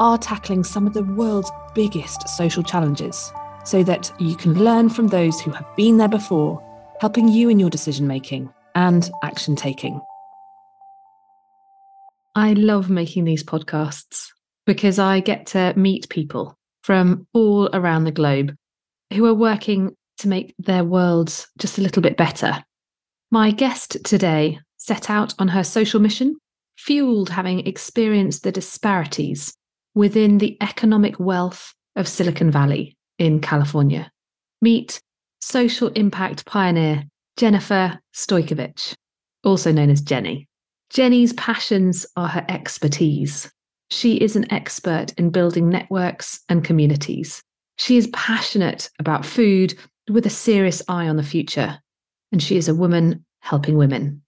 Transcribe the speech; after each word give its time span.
are 0.00 0.18
tackling 0.18 0.64
some 0.64 0.86
of 0.86 0.94
the 0.94 1.02
world's 1.02 1.50
biggest 1.74 2.28
social 2.28 2.62
challenges 2.62 3.32
so 3.64 3.82
that 3.82 4.12
you 4.18 4.36
can 4.36 4.54
learn 4.54 4.88
from 4.88 5.08
those 5.08 5.40
who 5.40 5.50
have 5.50 5.66
been 5.76 5.96
there 5.96 6.08
before, 6.08 6.62
helping 7.00 7.28
you 7.28 7.48
in 7.48 7.58
your 7.58 7.70
decision 7.70 8.06
making 8.06 8.52
and 8.74 9.10
action 9.22 9.56
taking. 9.56 10.00
I 12.34 12.52
love 12.52 12.88
making 12.88 13.24
these 13.24 13.42
podcasts 13.42 14.28
because 14.64 14.98
I 14.98 15.20
get 15.20 15.46
to 15.48 15.74
meet 15.76 16.08
people 16.08 16.56
from 16.82 17.26
all 17.32 17.68
around 17.72 18.04
the 18.04 18.12
globe 18.12 18.54
who 19.12 19.26
are 19.26 19.34
working 19.34 19.96
to 20.18 20.28
make 20.28 20.54
their 20.58 20.84
worlds 20.84 21.48
just 21.58 21.78
a 21.78 21.82
little 21.82 22.02
bit 22.02 22.16
better. 22.16 22.64
My 23.30 23.50
guest 23.50 23.98
today 24.04 24.60
set 24.76 25.10
out 25.10 25.34
on 25.38 25.48
her 25.48 25.64
social 25.64 26.00
mission, 26.00 26.36
fueled 26.76 27.30
having 27.30 27.66
experienced 27.66 28.42
the 28.42 28.52
disparities 28.52 29.54
within 29.98 30.38
the 30.38 30.56
economic 30.60 31.18
wealth 31.18 31.74
of 31.96 32.06
Silicon 32.06 32.52
Valley 32.52 32.96
in 33.18 33.40
California. 33.40 34.08
Meet 34.62 35.00
social 35.40 35.88
impact 35.88 36.46
pioneer 36.46 37.02
Jennifer 37.36 37.98
Stojkovic, 38.14 38.94
also 39.42 39.72
known 39.72 39.90
as 39.90 40.00
Jenny. 40.00 40.46
Jenny's 40.90 41.32
passions 41.32 42.06
are 42.16 42.28
her 42.28 42.46
expertise. 42.48 43.50
She 43.90 44.14
is 44.18 44.36
an 44.36 44.50
expert 44.52 45.12
in 45.18 45.30
building 45.30 45.68
networks 45.68 46.44
and 46.48 46.62
communities. 46.62 47.42
She 47.76 47.96
is 47.96 48.06
passionate 48.12 48.90
about 49.00 49.26
food 49.26 49.76
with 50.08 50.24
a 50.26 50.30
serious 50.30 50.80
eye 50.86 51.08
on 51.08 51.16
the 51.16 51.24
future, 51.24 51.76
and 52.30 52.40
she 52.40 52.56
is 52.56 52.68
a 52.68 52.74
woman 52.74 53.24
helping 53.40 53.76
women. 53.76 54.22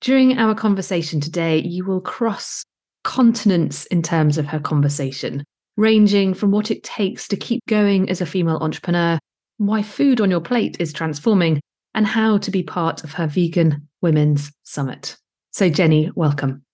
During 0.00 0.38
our 0.38 0.56
conversation 0.56 1.20
today, 1.20 1.58
you 1.58 1.84
will 1.84 2.00
cross 2.00 2.64
continents 3.04 3.86
in 3.86 4.02
terms 4.02 4.36
of 4.36 4.46
her 4.46 4.58
conversation, 4.58 5.44
ranging 5.76 6.34
from 6.34 6.50
what 6.50 6.70
it 6.70 6.82
takes 6.82 7.28
to 7.28 7.36
keep 7.36 7.64
going 7.68 8.10
as 8.10 8.20
a 8.20 8.26
female 8.26 8.58
entrepreneur, 8.58 9.18
why 9.58 9.82
food 9.82 10.20
on 10.20 10.30
your 10.30 10.40
plate 10.40 10.76
is 10.80 10.92
transforming, 10.92 11.60
and 11.94 12.06
how 12.06 12.38
to 12.38 12.50
be 12.50 12.62
part 12.62 13.04
of 13.04 13.12
her 13.12 13.26
Vegan 13.26 13.88
Women's 14.02 14.50
Summit. 14.64 15.16
So, 15.52 15.68
Jenny, 15.70 16.10
welcome. 16.16 16.64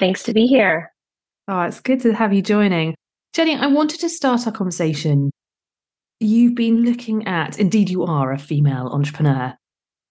Thanks 0.00 0.24
to 0.24 0.32
be 0.32 0.46
here. 0.46 0.92
Oh, 1.46 1.60
it's 1.62 1.80
good 1.80 2.00
to 2.00 2.12
have 2.12 2.32
you 2.32 2.42
joining. 2.42 2.96
Jenny, 3.32 3.54
I 3.54 3.68
wanted 3.68 4.00
to 4.00 4.08
start 4.08 4.46
our 4.46 4.52
conversation. 4.52 5.30
You've 6.18 6.54
been 6.54 6.82
looking 6.82 7.28
at, 7.28 7.58
indeed, 7.58 7.88
you 7.88 8.04
are 8.04 8.32
a 8.32 8.38
female 8.38 8.88
entrepreneur. 8.88 9.54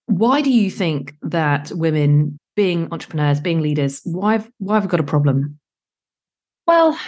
Why 0.06 0.40
do 0.40 0.50
you 0.50 0.70
think 0.70 1.14
that 1.22 1.70
women 1.72 2.38
being 2.56 2.88
entrepreneurs, 2.90 3.40
being 3.40 3.60
leaders, 3.60 4.00
why 4.04 4.32
have, 4.32 4.50
why 4.58 4.74
have 4.74 4.84
we 4.84 4.88
got 4.88 5.00
a 5.00 5.04
problem? 5.04 5.58
Well, 6.66 6.98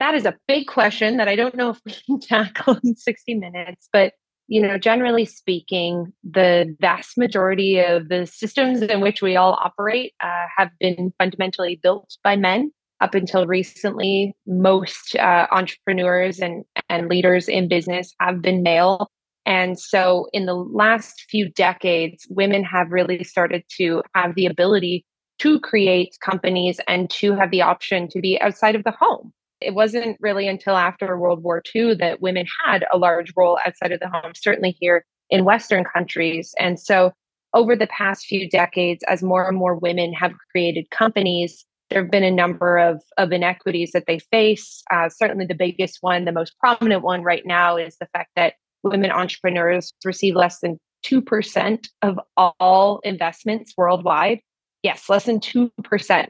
that 0.00 0.14
is 0.14 0.24
a 0.24 0.36
big 0.46 0.66
question 0.66 1.16
that 1.16 1.28
I 1.28 1.36
don't 1.36 1.54
know 1.54 1.70
if 1.70 1.80
we 1.84 1.92
can 1.92 2.20
tackle 2.54 2.78
in 2.84 2.94
60 2.94 3.34
minutes, 3.34 3.88
but 3.92 4.12
you 4.48 4.62
know, 4.62 4.78
generally 4.78 5.26
speaking, 5.26 6.10
the 6.24 6.74
vast 6.80 7.18
majority 7.18 7.80
of 7.80 8.08
the 8.08 8.26
systems 8.26 8.80
in 8.80 9.00
which 9.02 9.20
we 9.20 9.36
all 9.36 9.58
operate 9.62 10.14
uh, 10.22 10.46
have 10.56 10.70
been 10.80 11.12
fundamentally 11.18 11.78
built 11.82 12.16
by 12.24 12.34
men. 12.34 12.72
Up 13.00 13.14
until 13.14 13.46
recently, 13.46 14.34
most 14.46 15.14
uh, 15.16 15.46
entrepreneurs 15.52 16.40
and, 16.40 16.64
and 16.88 17.08
leaders 17.08 17.46
in 17.46 17.68
business 17.68 18.12
have 18.20 18.42
been 18.42 18.62
male. 18.62 19.10
And 19.48 19.80
so, 19.80 20.28
in 20.34 20.44
the 20.44 20.54
last 20.54 21.24
few 21.30 21.48
decades, 21.48 22.26
women 22.28 22.62
have 22.64 22.92
really 22.92 23.24
started 23.24 23.64
to 23.78 24.02
have 24.14 24.34
the 24.34 24.44
ability 24.44 25.06
to 25.38 25.58
create 25.60 26.18
companies 26.22 26.80
and 26.86 27.08
to 27.08 27.34
have 27.34 27.50
the 27.50 27.62
option 27.62 28.08
to 28.08 28.20
be 28.20 28.38
outside 28.42 28.74
of 28.74 28.84
the 28.84 28.90
home. 28.90 29.32
It 29.62 29.74
wasn't 29.74 30.18
really 30.20 30.46
until 30.46 30.76
after 30.76 31.18
World 31.18 31.42
War 31.42 31.62
II 31.74 31.94
that 31.94 32.20
women 32.20 32.44
had 32.62 32.84
a 32.92 32.98
large 32.98 33.32
role 33.38 33.58
outside 33.64 33.90
of 33.90 34.00
the 34.00 34.10
home, 34.10 34.32
certainly 34.36 34.76
here 34.80 35.06
in 35.30 35.46
Western 35.46 35.82
countries. 35.82 36.54
And 36.60 36.78
so, 36.78 37.12
over 37.54 37.74
the 37.74 37.86
past 37.86 38.26
few 38.26 38.50
decades, 38.50 39.02
as 39.08 39.22
more 39.22 39.48
and 39.48 39.56
more 39.56 39.76
women 39.76 40.12
have 40.12 40.34
created 40.52 40.90
companies, 40.90 41.64
there 41.88 42.02
have 42.02 42.10
been 42.10 42.22
a 42.22 42.30
number 42.30 42.76
of, 42.76 43.02
of 43.16 43.32
inequities 43.32 43.92
that 43.92 44.04
they 44.06 44.18
face. 44.18 44.82
Uh, 44.90 45.08
certainly, 45.08 45.46
the 45.46 45.54
biggest 45.54 46.02
one, 46.02 46.26
the 46.26 46.32
most 46.32 46.52
prominent 46.58 47.02
one 47.02 47.22
right 47.22 47.46
now, 47.46 47.78
is 47.78 47.96
the 47.96 48.08
fact 48.12 48.32
that 48.36 48.52
women 48.82 49.10
entrepreneurs 49.10 49.92
receive 50.04 50.34
less 50.34 50.60
than 50.60 50.78
2% 51.04 51.86
of 52.02 52.18
all 52.36 53.00
investments 53.04 53.74
worldwide. 53.76 54.40
Yes, 54.82 55.08
less 55.08 55.24
than 55.24 55.40
2%, 55.40 56.26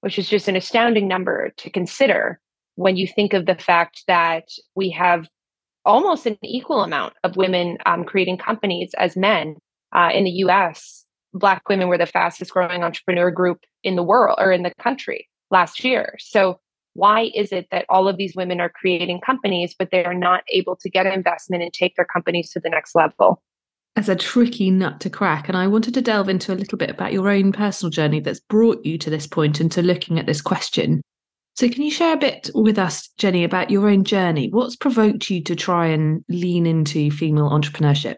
which 0.00 0.18
is 0.18 0.28
just 0.28 0.48
an 0.48 0.56
astounding 0.56 1.08
number 1.08 1.52
to 1.56 1.70
consider 1.70 2.40
when 2.76 2.96
you 2.96 3.06
think 3.06 3.32
of 3.32 3.46
the 3.46 3.54
fact 3.54 4.02
that 4.08 4.44
we 4.74 4.90
have 4.90 5.28
almost 5.84 6.26
an 6.26 6.38
equal 6.42 6.82
amount 6.82 7.14
of 7.24 7.36
women 7.36 7.78
um, 7.86 8.04
creating 8.04 8.38
companies 8.38 8.92
as 8.98 9.16
men 9.16 9.56
uh, 9.94 10.10
in 10.12 10.24
the 10.24 10.30
US. 10.30 11.04
Black 11.32 11.68
women 11.68 11.88
were 11.88 11.98
the 11.98 12.06
fastest 12.06 12.52
growing 12.52 12.82
entrepreneur 12.82 13.30
group 13.30 13.60
in 13.82 13.96
the 13.96 14.02
world 14.02 14.38
or 14.40 14.52
in 14.52 14.62
the 14.62 14.72
country 14.80 15.28
last 15.50 15.84
year. 15.84 16.16
So 16.18 16.58
why 16.94 17.30
is 17.34 17.52
it 17.52 17.68
that 17.70 17.84
all 17.88 18.08
of 18.08 18.16
these 18.16 18.34
women 18.34 18.60
are 18.60 18.68
creating 18.68 19.20
companies, 19.20 19.74
but 19.78 19.90
they 19.90 20.04
are 20.04 20.14
not 20.14 20.44
able 20.50 20.76
to 20.76 20.88
get 20.88 21.06
investment 21.06 21.62
and 21.62 21.72
take 21.72 21.96
their 21.96 22.06
companies 22.06 22.50
to 22.50 22.60
the 22.60 22.70
next 22.70 22.94
level? 22.94 23.42
As 23.96 24.08
a 24.08 24.16
tricky 24.16 24.70
nut 24.70 25.00
to 25.00 25.10
crack. 25.10 25.48
And 25.48 25.56
I 25.56 25.66
wanted 25.66 25.94
to 25.94 26.02
delve 26.02 26.28
into 26.28 26.52
a 26.52 26.56
little 26.56 26.78
bit 26.78 26.90
about 26.90 27.12
your 27.12 27.28
own 27.28 27.52
personal 27.52 27.90
journey 27.90 28.20
that's 28.20 28.40
brought 28.40 28.84
you 28.84 28.98
to 28.98 29.10
this 29.10 29.26
point 29.26 29.60
and 29.60 29.70
to 29.72 29.82
looking 29.82 30.18
at 30.18 30.26
this 30.26 30.40
question. 30.40 31.02
So, 31.56 31.68
can 31.68 31.82
you 31.82 31.90
share 31.90 32.14
a 32.14 32.18
bit 32.18 32.50
with 32.54 32.78
us, 32.78 33.08
Jenny, 33.16 33.44
about 33.44 33.70
your 33.70 33.88
own 33.88 34.02
journey? 34.02 34.48
What's 34.50 34.74
provoked 34.74 35.30
you 35.30 35.40
to 35.44 35.54
try 35.54 35.86
and 35.86 36.24
lean 36.28 36.66
into 36.66 37.12
female 37.12 37.50
entrepreneurship? 37.50 38.16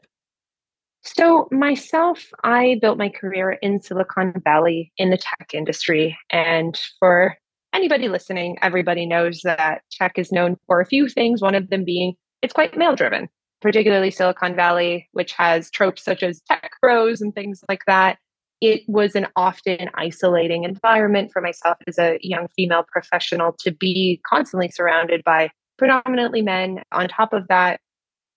So, 1.02 1.46
myself, 1.52 2.26
I 2.44 2.78
built 2.80 2.96
my 2.96 3.10
career 3.10 3.52
in 3.62 3.82
Silicon 3.82 4.32
Valley 4.42 4.90
in 4.96 5.10
the 5.10 5.18
tech 5.18 5.50
industry. 5.52 6.16
And 6.30 6.80
for 6.98 7.36
anybody 7.76 8.08
listening, 8.08 8.56
everybody 8.62 9.04
knows 9.04 9.42
that 9.44 9.82
tech 9.92 10.18
is 10.18 10.32
known 10.32 10.56
for 10.66 10.80
a 10.80 10.86
few 10.86 11.08
things, 11.08 11.42
one 11.42 11.54
of 11.54 11.68
them 11.68 11.84
being 11.84 12.14
it's 12.42 12.54
quite 12.54 12.76
male 12.76 12.96
driven, 12.96 13.28
particularly 13.60 14.10
Silicon 14.10 14.56
Valley, 14.56 15.08
which 15.12 15.32
has 15.32 15.70
tropes 15.70 16.02
such 16.02 16.22
as 16.22 16.40
tech 16.48 16.70
bros 16.80 17.20
and 17.20 17.34
things 17.34 17.62
like 17.68 17.82
that. 17.86 18.18
It 18.60 18.82
was 18.88 19.14
an 19.14 19.26
often 19.36 19.90
isolating 19.94 20.64
environment 20.64 21.30
for 21.32 21.42
myself 21.42 21.76
as 21.86 21.98
a 21.98 22.18
young 22.22 22.48
female 22.56 22.84
professional 22.90 23.54
to 23.60 23.72
be 23.72 24.20
constantly 24.26 24.70
surrounded 24.70 25.22
by 25.24 25.50
predominantly 25.76 26.40
men. 26.40 26.82
On 26.92 27.08
top 27.08 27.34
of 27.34 27.46
that, 27.48 27.80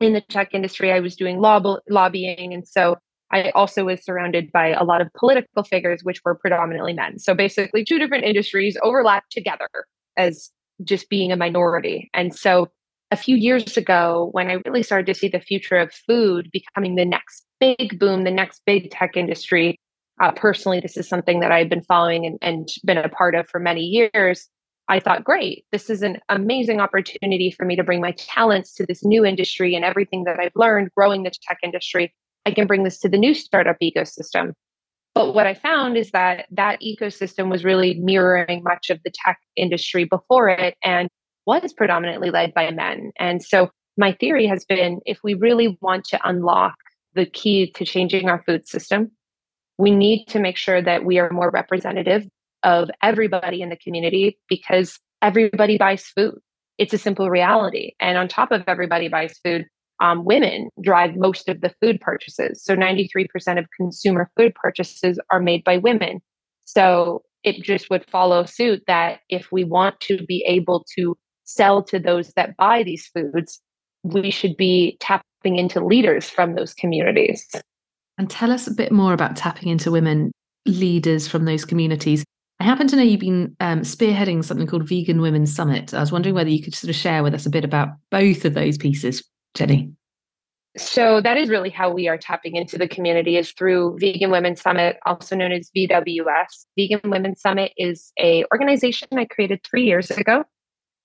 in 0.01 0.13
the 0.13 0.21
tech 0.21 0.53
industry, 0.53 0.91
I 0.91 0.99
was 0.99 1.15
doing 1.15 1.39
lob- 1.39 1.81
lobbying. 1.89 2.53
And 2.53 2.67
so 2.67 2.97
I 3.31 3.51
also 3.51 3.85
was 3.85 4.03
surrounded 4.03 4.51
by 4.51 4.69
a 4.69 4.83
lot 4.83 5.01
of 5.01 5.13
political 5.13 5.63
figures, 5.63 6.03
which 6.03 6.21
were 6.25 6.35
predominantly 6.35 6.93
men. 6.93 7.19
So 7.19 7.33
basically, 7.35 7.83
two 7.85 7.99
different 7.99 8.23
industries 8.23 8.77
overlapped 8.83 9.31
together 9.31 9.69
as 10.17 10.49
just 10.83 11.09
being 11.09 11.31
a 11.31 11.37
minority. 11.37 12.09
And 12.13 12.35
so 12.35 12.69
a 13.11 13.17
few 13.17 13.35
years 13.35 13.77
ago, 13.77 14.29
when 14.31 14.49
I 14.49 14.57
really 14.65 14.83
started 14.83 15.07
to 15.07 15.19
see 15.19 15.27
the 15.27 15.39
future 15.39 15.77
of 15.77 15.91
food 15.91 16.49
becoming 16.51 16.95
the 16.95 17.05
next 17.05 17.45
big 17.59 17.99
boom, 17.99 18.23
the 18.23 18.31
next 18.31 18.61
big 18.65 18.91
tech 18.91 19.17
industry, 19.17 19.79
uh, 20.21 20.31
personally, 20.31 20.79
this 20.79 20.97
is 20.97 21.07
something 21.07 21.39
that 21.39 21.51
I've 21.51 21.69
been 21.69 21.83
following 21.83 22.25
and, 22.25 22.37
and 22.41 22.67
been 22.83 22.97
a 22.97 23.09
part 23.09 23.35
of 23.35 23.47
for 23.47 23.59
many 23.59 23.81
years. 23.81 24.47
I 24.87 24.99
thought, 24.99 25.23
great, 25.23 25.65
this 25.71 25.89
is 25.89 26.01
an 26.01 26.17
amazing 26.29 26.81
opportunity 26.81 27.51
for 27.51 27.65
me 27.65 27.75
to 27.75 27.83
bring 27.83 28.01
my 28.01 28.11
talents 28.17 28.73
to 28.75 28.85
this 28.85 29.05
new 29.05 29.23
industry 29.23 29.75
and 29.75 29.85
everything 29.85 30.23
that 30.23 30.39
I've 30.39 30.55
learned 30.55 30.89
growing 30.95 31.23
the 31.23 31.31
tech 31.47 31.59
industry 31.63 32.13
I 32.45 32.51
can 32.51 32.67
bring 32.67 32.83
this 32.83 32.99
to 32.99 33.09
the 33.09 33.17
new 33.17 33.33
startup 33.33 33.77
ecosystem. 33.81 34.53
But 35.15 35.33
what 35.33 35.47
I 35.47 35.53
found 35.53 35.97
is 35.97 36.11
that 36.11 36.45
that 36.51 36.81
ecosystem 36.81 37.49
was 37.49 37.63
really 37.63 37.95
mirroring 37.95 38.63
much 38.63 38.89
of 38.89 38.99
the 39.03 39.11
tech 39.13 39.39
industry 39.55 40.05
before 40.05 40.49
it 40.49 40.75
and 40.83 41.09
was 41.45 41.73
predominantly 41.73 42.29
led 42.29 42.53
by 42.53 42.71
men. 42.71 43.11
And 43.17 43.43
so 43.43 43.69
my 43.97 44.13
theory 44.13 44.45
has 44.47 44.65
been 44.65 44.99
if 45.05 45.19
we 45.23 45.33
really 45.33 45.77
want 45.81 46.05
to 46.05 46.19
unlock 46.23 46.75
the 47.15 47.25
key 47.25 47.71
to 47.71 47.85
changing 47.85 48.29
our 48.29 48.43
food 48.43 48.67
system, 48.67 49.11
we 49.77 49.91
need 49.91 50.25
to 50.27 50.39
make 50.39 50.57
sure 50.57 50.81
that 50.81 51.05
we 51.05 51.19
are 51.19 51.31
more 51.31 51.49
representative 51.49 52.27
of 52.63 52.89
everybody 53.01 53.61
in 53.61 53.69
the 53.69 53.77
community 53.77 54.37
because 54.47 54.99
everybody 55.21 55.77
buys 55.77 56.05
food. 56.05 56.39
it's 56.77 56.93
a 56.93 56.97
simple 56.97 57.29
reality. 57.29 57.91
And 57.99 58.17
on 58.17 58.29
top 58.29 58.51
of 58.51 58.63
everybody 58.67 59.09
buys 59.09 59.37
food, 59.43 59.65
um, 59.99 60.23
women 60.25 60.69
drive 60.81 61.15
most 61.15 61.49
of 61.49 61.61
the 61.61 61.73
food 61.81 61.99
purchases. 61.99 62.63
So 62.63 62.75
93% 62.75 63.59
of 63.59 63.65
consumer 63.75 64.31
food 64.37 64.55
purchases 64.55 65.19
are 65.29 65.39
made 65.39 65.63
by 65.63 65.77
women. 65.77 66.21
So 66.65 67.23
it 67.43 67.63
just 67.63 67.89
would 67.89 68.05
follow 68.09 68.45
suit 68.45 68.83
that 68.87 69.19
if 69.29 69.51
we 69.51 69.63
want 69.63 69.99
to 70.01 70.25
be 70.25 70.43
able 70.47 70.85
to 70.95 71.17
sell 71.45 71.81
to 71.83 71.99
those 71.99 72.31
that 72.33 72.55
buy 72.57 72.83
these 72.83 73.07
foods, 73.07 73.59
we 74.03 74.31
should 74.31 74.55
be 74.55 74.97
tapping 74.99 75.57
into 75.57 75.83
leaders 75.83 76.29
from 76.29 76.55
those 76.55 76.73
communities. 76.73 77.47
And 78.17 78.29
tell 78.29 78.51
us 78.51 78.67
a 78.67 78.73
bit 78.73 78.91
more 78.91 79.13
about 79.13 79.35
tapping 79.35 79.69
into 79.69 79.91
women 79.91 80.31
leaders 80.65 81.27
from 81.27 81.45
those 81.45 81.65
communities. 81.65 82.23
I 82.59 82.65
happen 82.65 82.87
to 82.87 82.95
know 82.97 83.03
you've 83.03 83.21
been 83.21 83.55
um, 83.61 83.81
spearheading 83.81 84.43
something 84.43 84.67
called 84.67 84.87
Vegan 84.87 85.21
Women's 85.21 85.55
Summit. 85.55 85.93
I 85.93 86.01
was 86.01 86.11
wondering 86.11 86.35
whether 86.35 86.49
you 86.49 86.61
could 86.61 86.75
sort 86.75 86.89
of 86.89 86.95
share 86.95 87.23
with 87.23 87.33
us 87.33 87.45
a 87.45 87.49
bit 87.49 87.63
about 87.63 87.89
both 88.11 88.43
of 88.43 88.53
those 88.53 88.77
pieces, 88.77 89.23
Jenny. 89.55 89.91
So 90.77 91.19
that 91.21 91.35
is 91.37 91.49
really 91.49 91.71
how 91.71 91.91
we 91.91 92.07
are 92.07 92.17
tapping 92.17 92.55
into 92.55 92.77
the 92.77 92.87
community 92.87 93.37
is 93.37 93.51
through 93.51 93.97
Vegan 93.99 94.31
Women 94.31 94.55
Summit, 94.55 94.97
also 95.05 95.35
known 95.35 95.51
as 95.51 95.71
VWS. 95.75 96.65
Vegan 96.77 97.09
Women 97.09 97.35
Summit 97.35 97.73
is 97.75 98.13
a 98.19 98.45
organization 98.51 99.07
I 99.17 99.25
created 99.25 99.61
three 99.63 99.85
years 99.85 100.11
ago. 100.11 100.43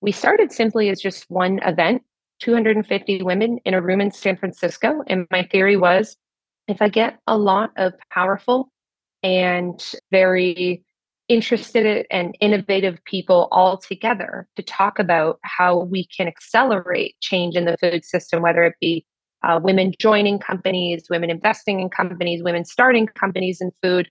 We 0.01 0.13
started 0.13 0.53
simply 0.53 0.91
as 0.91 1.01
just 1.01 1.31
one 1.31 1.61
event, 1.65 2.03
250 2.41 3.23
women 3.23 3.59
in 3.65 3.75
a 3.75 3.81
room 3.81 4.03
in 4.03 4.11
San 4.11 4.37
Francisco. 4.37 5.03
And 5.07 5.27
my 5.31 5.45
theory 5.45 5.77
was 5.77 6.17
if 6.69 6.83
I 6.83 6.89
get 6.89 7.19
a 7.27 7.37
lot 7.39 7.71
of 7.77 7.95
powerful 8.11 8.71
and 9.23 9.83
very 10.11 10.85
interested 11.29 12.07
and 12.11 12.37
innovative 12.41 13.03
people 13.05 13.49
all 13.51 13.79
together 13.79 14.47
to 14.57 14.63
talk 14.63 14.99
about 14.99 15.39
how 15.43 15.79
we 15.79 16.07
can 16.07 16.29
accelerate 16.29 17.17
change 17.21 17.57
in 17.57 17.65
the 17.65 17.77
food 17.79 18.05
system, 18.05 18.43
whether 18.43 18.65
it 18.65 18.75
be 18.81 19.05
uh, 19.43 19.61
women 19.63 19.93
joining 19.99 20.39
companies, 20.39 21.07
women 21.11 21.31
investing 21.31 21.81
in 21.81 21.89
companies, 21.89 22.43
women 22.43 22.65
starting 22.65 23.07
companies 23.07 23.61
in 23.61 23.71
food. 23.83 24.09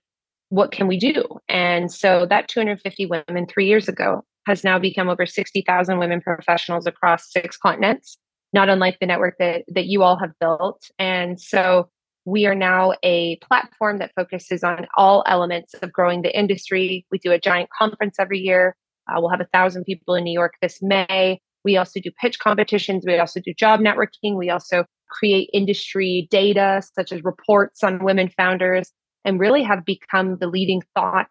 What 0.50 0.70
can 0.70 0.86
we 0.86 0.98
do? 0.98 1.24
And 1.48 1.90
so 1.90 2.26
that 2.26 2.48
250 2.48 3.06
women 3.06 3.46
three 3.46 3.66
years 3.66 3.88
ago 3.88 4.22
has 4.46 4.62
now 4.62 4.78
become 4.78 5.08
over 5.08 5.26
60,000 5.26 5.98
women 5.98 6.20
professionals 6.20 6.86
across 6.86 7.32
six 7.32 7.56
continents, 7.56 8.18
not 8.52 8.68
unlike 8.68 8.98
the 9.00 9.06
network 9.06 9.36
that, 9.38 9.64
that 9.68 9.86
you 9.86 10.02
all 10.02 10.18
have 10.18 10.30
built. 10.38 10.88
And 10.98 11.40
so 11.40 11.88
we 12.24 12.46
are 12.46 12.54
now 12.54 12.94
a 13.02 13.36
platform 13.36 13.98
that 13.98 14.12
focuses 14.16 14.64
on 14.64 14.86
all 14.96 15.24
elements 15.26 15.74
of 15.74 15.92
growing 15.92 16.22
the 16.22 16.36
industry. 16.36 17.06
We 17.10 17.18
do 17.18 17.32
a 17.32 17.38
giant 17.38 17.70
conference 17.76 18.16
every 18.18 18.38
year. 18.38 18.76
Uh, 19.08 19.20
we'll 19.20 19.30
have 19.30 19.40
a 19.40 19.48
thousand 19.52 19.84
people 19.84 20.14
in 20.14 20.24
New 20.24 20.32
York 20.32 20.54
this 20.62 20.80
May. 20.80 21.40
We 21.64 21.76
also 21.76 22.00
do 22.00 22.10
pitch 22.20 22.38
competitions. 22.38 23.04
We 23.06 23.18
also 23.18 23.40
do 23.40 23.52
job 23.54 23.80
networking. 23.80 24.36
We 24.36 24.50
also 24.50 24.84
create 25.10 25.50
industry 25.52 26.28
data, 26.30 26.82
such 26.94 27.12
as 27.12 27.22
reports 27.24 27.84
on 27.84 28.04
women 28.04 28.30
founders, 28.36 28.90
and 29.24 29.38
really 29.38 29.62
have 29.62 29.84
become 29.84 30.38
the 30.38 30.46
leading 30.46 30.82
thought 30.94 31.28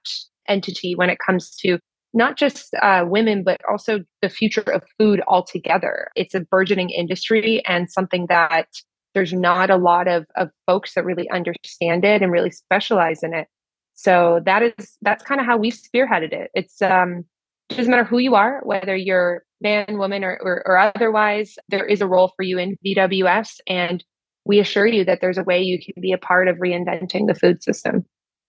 entity 0.48 0.95
when 0.95 1.10
it 1.10 1.18
comes 1.25 1.56
to 1.57 1.80
not 2.13 2.38
just 2.38 2.74
uh, 2.81 3.04
women, 3.07 3.44
but 3.44 3.60
also 3.69 4.01
the 4.22 4.30
future 4.30 4.62
of 4.62 4.84
food 5.00 5.22
altogether. 5.28 6.10
It's 6.16 6.36
a 6.36 6.42
burgeoning 6.42 6.92
industry 6.92 7.66
and 7.66 7.90
something 7.90 8.28
that 8.30 8.68
there's 9.13 9.33
not 9.33 9.69
a 9.69 9.77
lot 9.77 10.07
of, 10.07 10.25
of 10.36 10.50
folks 10.65 10.94
that 10.95 11.06
really 11.06 11.30
understand 11.30 12.04
it 12.04 12.21
and 12.21 12.31
really 12.31 12.51
specialize 12.51 13.24
in 13.24 13.33
it. 13.33 13.48
So 13.95 14.42
that 14.45 14.63
is 14.63 14.98
that's 15.01 15.24
kind 15.24 15.39
of 15.39 15.45
how 15.45 15.57
we 15.57 15.71
spearheaded 15.71 16.33
it. 16.33 16.51
It's 16.54 16.81
um 16.81 17.25
it 17.69 17.77
doesn't 17.77 17.92
matter 17.92 18.04
who 18.04 18.18
you 18.18 18.36
are, 18.36 18.62
whether 18.63 18.95
you're 18.95 19.44
man, 19.63 19.98
woman, 19.98 20.24
or, 20.24 20.38
or, 20.44 20.62
or 20.68 20.77
otherwise, 20.77 21.56
there 21.69 21.86
is 21.86 22.01
a 22.01 22.07
role 22.07 22.33
for 22.36 22.44
you 22.44 22.60
in 22.60 22.77
VWS. 22.86 23.60
And 23.65 24.04
we 24.45 24.60
assure 24.60 24.86
you 24.86 25.06
that 25.06 25.21
there's 25.21 25.38
a 25.38 25.44
way 25.44 25.62
you 25.62 25.80
can 25.80 26.00
be 26.01 26.12
a 26.12 26.18
part 26.18 26.48
of 26.50 26.57
reinventing 26.57 27.27
the 27.27 27.33
food 27.33 27.63
system. 27.63 28.06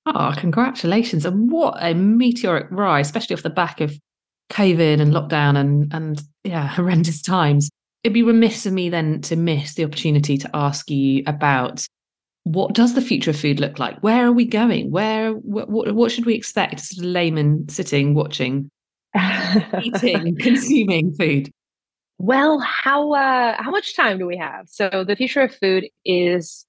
Oh, 0.06 0.34
congratulations. 0.36 1.24
And 1.24 1.50
what 1.50 1.76
a 1.78 1.94
meteoric 1.94 2.66
rise, 2.70 3.06
especially 3.06 3.34
off 3.34 3.42
the 3.42 3.50
back 3.50 3.80
of 3.80 3.98
COVID 4.50 5.00
and 5.00 5.14
lockdown 5.14 5.56
and 5.56 5.94
and 5.94 6.22
yeah, 6.42 6.66
horrendous 6.74 7.22
times. 7.22 7.70
It'd 8.04 8.12
be 8.12 8.22
remiss 8.22 8.66
of 8.66 8.72
me 8.74 8.90
then 8.90 9.22
to 9.22 9.36
miss 9.36 9.74
the 9.74 9.84
opportunity 9.84 10.36
to 10.36 10.50
ask 10.54 10.90
you 10.90 11.22
about 11.26 11.86
what 12.44 12.74
does 12.74 12.94
the 12.94 13.00
future 13.00 13.30
of 13.30 13.40
food 13.40 13.58
look 13.58 13.78
like? 13.78 13.98
Where 14.00 14.26
are 14.26 14.32
we 14.32 14.44
going? 14.44 14.90
Where 14.90 15.32
what 15.32 15.70
what, 15.70 15.94
what 15.94 16.12
should 16.12 16.26
we 16.26 16.34
expect 16.34 16.74
as 16.74 16.98
a 16.98 17.02
layman 17.04 17.68
sitting 17.70 18.14
watching 18.14 18.70
eating, 19.82 20.36
consuming 20.40 21.14
food? 21.14 21.50
Well, 22.18 22.60
how 22.60 23.14
uh, 23.14 23.56
how 23.60 23.70
much 23.70 23.96
time 23.96 24.18
do 24.18 24.26
we 24.26 24.36
have? 24.36 24.68
So 24.68 25.04
the 25.06 25.16
future 25.16 25.40
of 25.40 25.54
food 25.54 25.86
is 26.04 26.66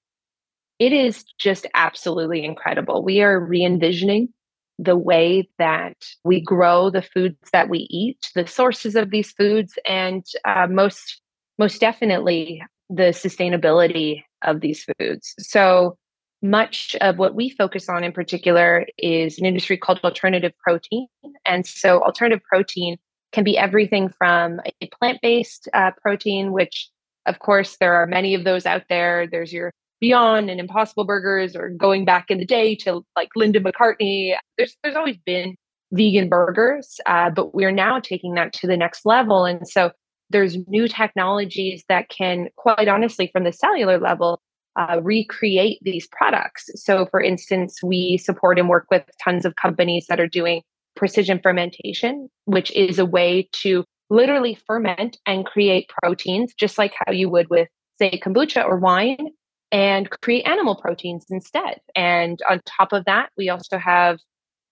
it 0.78 0.92
is 0.92 1.24
just 1.38 1.66
absolutely 1.74 2.44
incredible. 2.44 3.04
We 3.04 3.20
are 3.22 3.38
re-envisioning 3.38 4.30
the 4.78 4.96
way 4.96 5.48
that 5.58 5.96
we 6.24 6.40
grow 6.40 6.90
the 6.90 7.02
foods 7.02 7.36
that 7.52 7.68
we 7.68 7.86
eat, 7.90 8.30
the 8.34 8.46
sources 8.46 8.94
of 8.94 9.10
these 9.10 9.32
foods, 9.32 9.78
and 9.86 10.24
uh, 10.44 10.66
most 10.68 11.20
most 11.58 11.80
definitely 11.80 12.62
the 12.88 13.10
sustainability 13.10 14.22
of 14.42 14.60
these 14.60 14.84
foods. 14.98 15.34
So 15.38 15.96
much 16.42 16.94
of 17.00 17.18
what 17.18 17.34
we 17.34 17.48
focus 17.50 17.88
on 17.88 18.04
in 18.04 18.12
particular 18.12 18.86
is 18.98 19.38
an 19.38 19.46
industry 19.46 19.76
called 19.76 20.00
alternative 20.04 20.52
protein. 20.58 21.06
And 21.46 21.66
so, 21.66 22.02
alternative 22.02 22.42
protein 22.44 22.98
can 23.32 23.44
be 23.44 23.58
everything 23.58 24.08
from 24.08 24.60
a 24.80 24.88
plant 24.98 25.20
based 25.22 25.68
uh, 25.74 25.90
protein, 26.00 26.52
which, 26.52 26.90
of 27.26 27.38
course, 27.38 27.76
there 27.78 27.94
are 27.94 28.06
many 28.06 28.34
of 28.34 28.44
those 28.44 28.66
out 28.66 28.84
there. 28.88 29.26
There's 29.26 29.52
your 29.52 29.72
Beyond 29.98 30.50
and 30.50 30.60
Impossible 30.60 31.04
Burgers, 31.04 31.56
or 31.56 31.70
going 31.70 32.04
back 32.04 32.26
in 32.30 32.38
the 32.38 32.44
day 32.44 32.74
to 32.76 33.02
like 33.16 33.30
Linda 33.34 33.60
McCartney. 33.60 34.36
There's, 34.58 34.76
there's 34.82 34.96
always 34.96 35.16
been 35.24 35.56
vegan 35.92 36.28
burgers, 36.28 37.00
uh, 37.06 37.30
but 37.30 37.54
we're 37.54 37.72
now 37.72 37.98
taking 37.98 38.34
that 38.34 38.52
to 38.54 38.66
the 38.66 38.76
next 38.76 39.06
level. 39.06 39.46
And 39.46 39.66
so, 39.66 39.92
there's 40.30 40.56
new 40.66 40.88
technologies 40.88 41.84
that 41.88 42.08
can, 42.08 42.48
quite 42.56 42.88
honestly, 42.88 43.30
from 43.32 43.44
the 43.44 43.52
cellular 43.52 43.98
level, 43.98 44.40
uh, 44.76 45.00
recreate 45.02 45.78
these 45.82 46.06
products. 46.08 46.68
So, 46.74 47.06
for 47.06 47.20
instance, 47.20 47.82
we 47.82 48.18
support 48.18 48.58
and 48.58 48.68
work 48.68 48.86
with 48.90 49.04
tons 49.22 49.44
of 49.44 49.56
companies 49.56 50.06
that 50.08 50.20
are 50.20 50.26
doing 50.26 50.62
precision 50.96 51.40
fermentation, 51.42 52.28
which 52.44 52.70
is 52.72 52.98
a 52.98 53.06
way 53.06 53.48
to 53.52 53.84
literally 54.10 54.58
ferment 54.66 55.18
and 55.26 55.46
create 55.46 55.90
proteins, 56.02 56.54
just 56.54 56.78
like 56.78 56.92
how 57.04 57.12
you 57.12 57.28
would 57.28 57.48
with, 57.50 57.68
say, 57.98 58.20
kombucha 58.22 58.64
or 58.64 58.78
wine, 58.78 59.28
and 59.72 60.10
create 60.22 60.46
animal 60.46 60.76
proteins 60.76 61.26
instead. 61.30 61.80
And 61.94 62.40
on 62.48 62.60
top 62.66 62.92
of 62.92 63.04
that, 63.06 63.30
we 63.36 63.48
also 63.48 63.78
have 63.78 64.18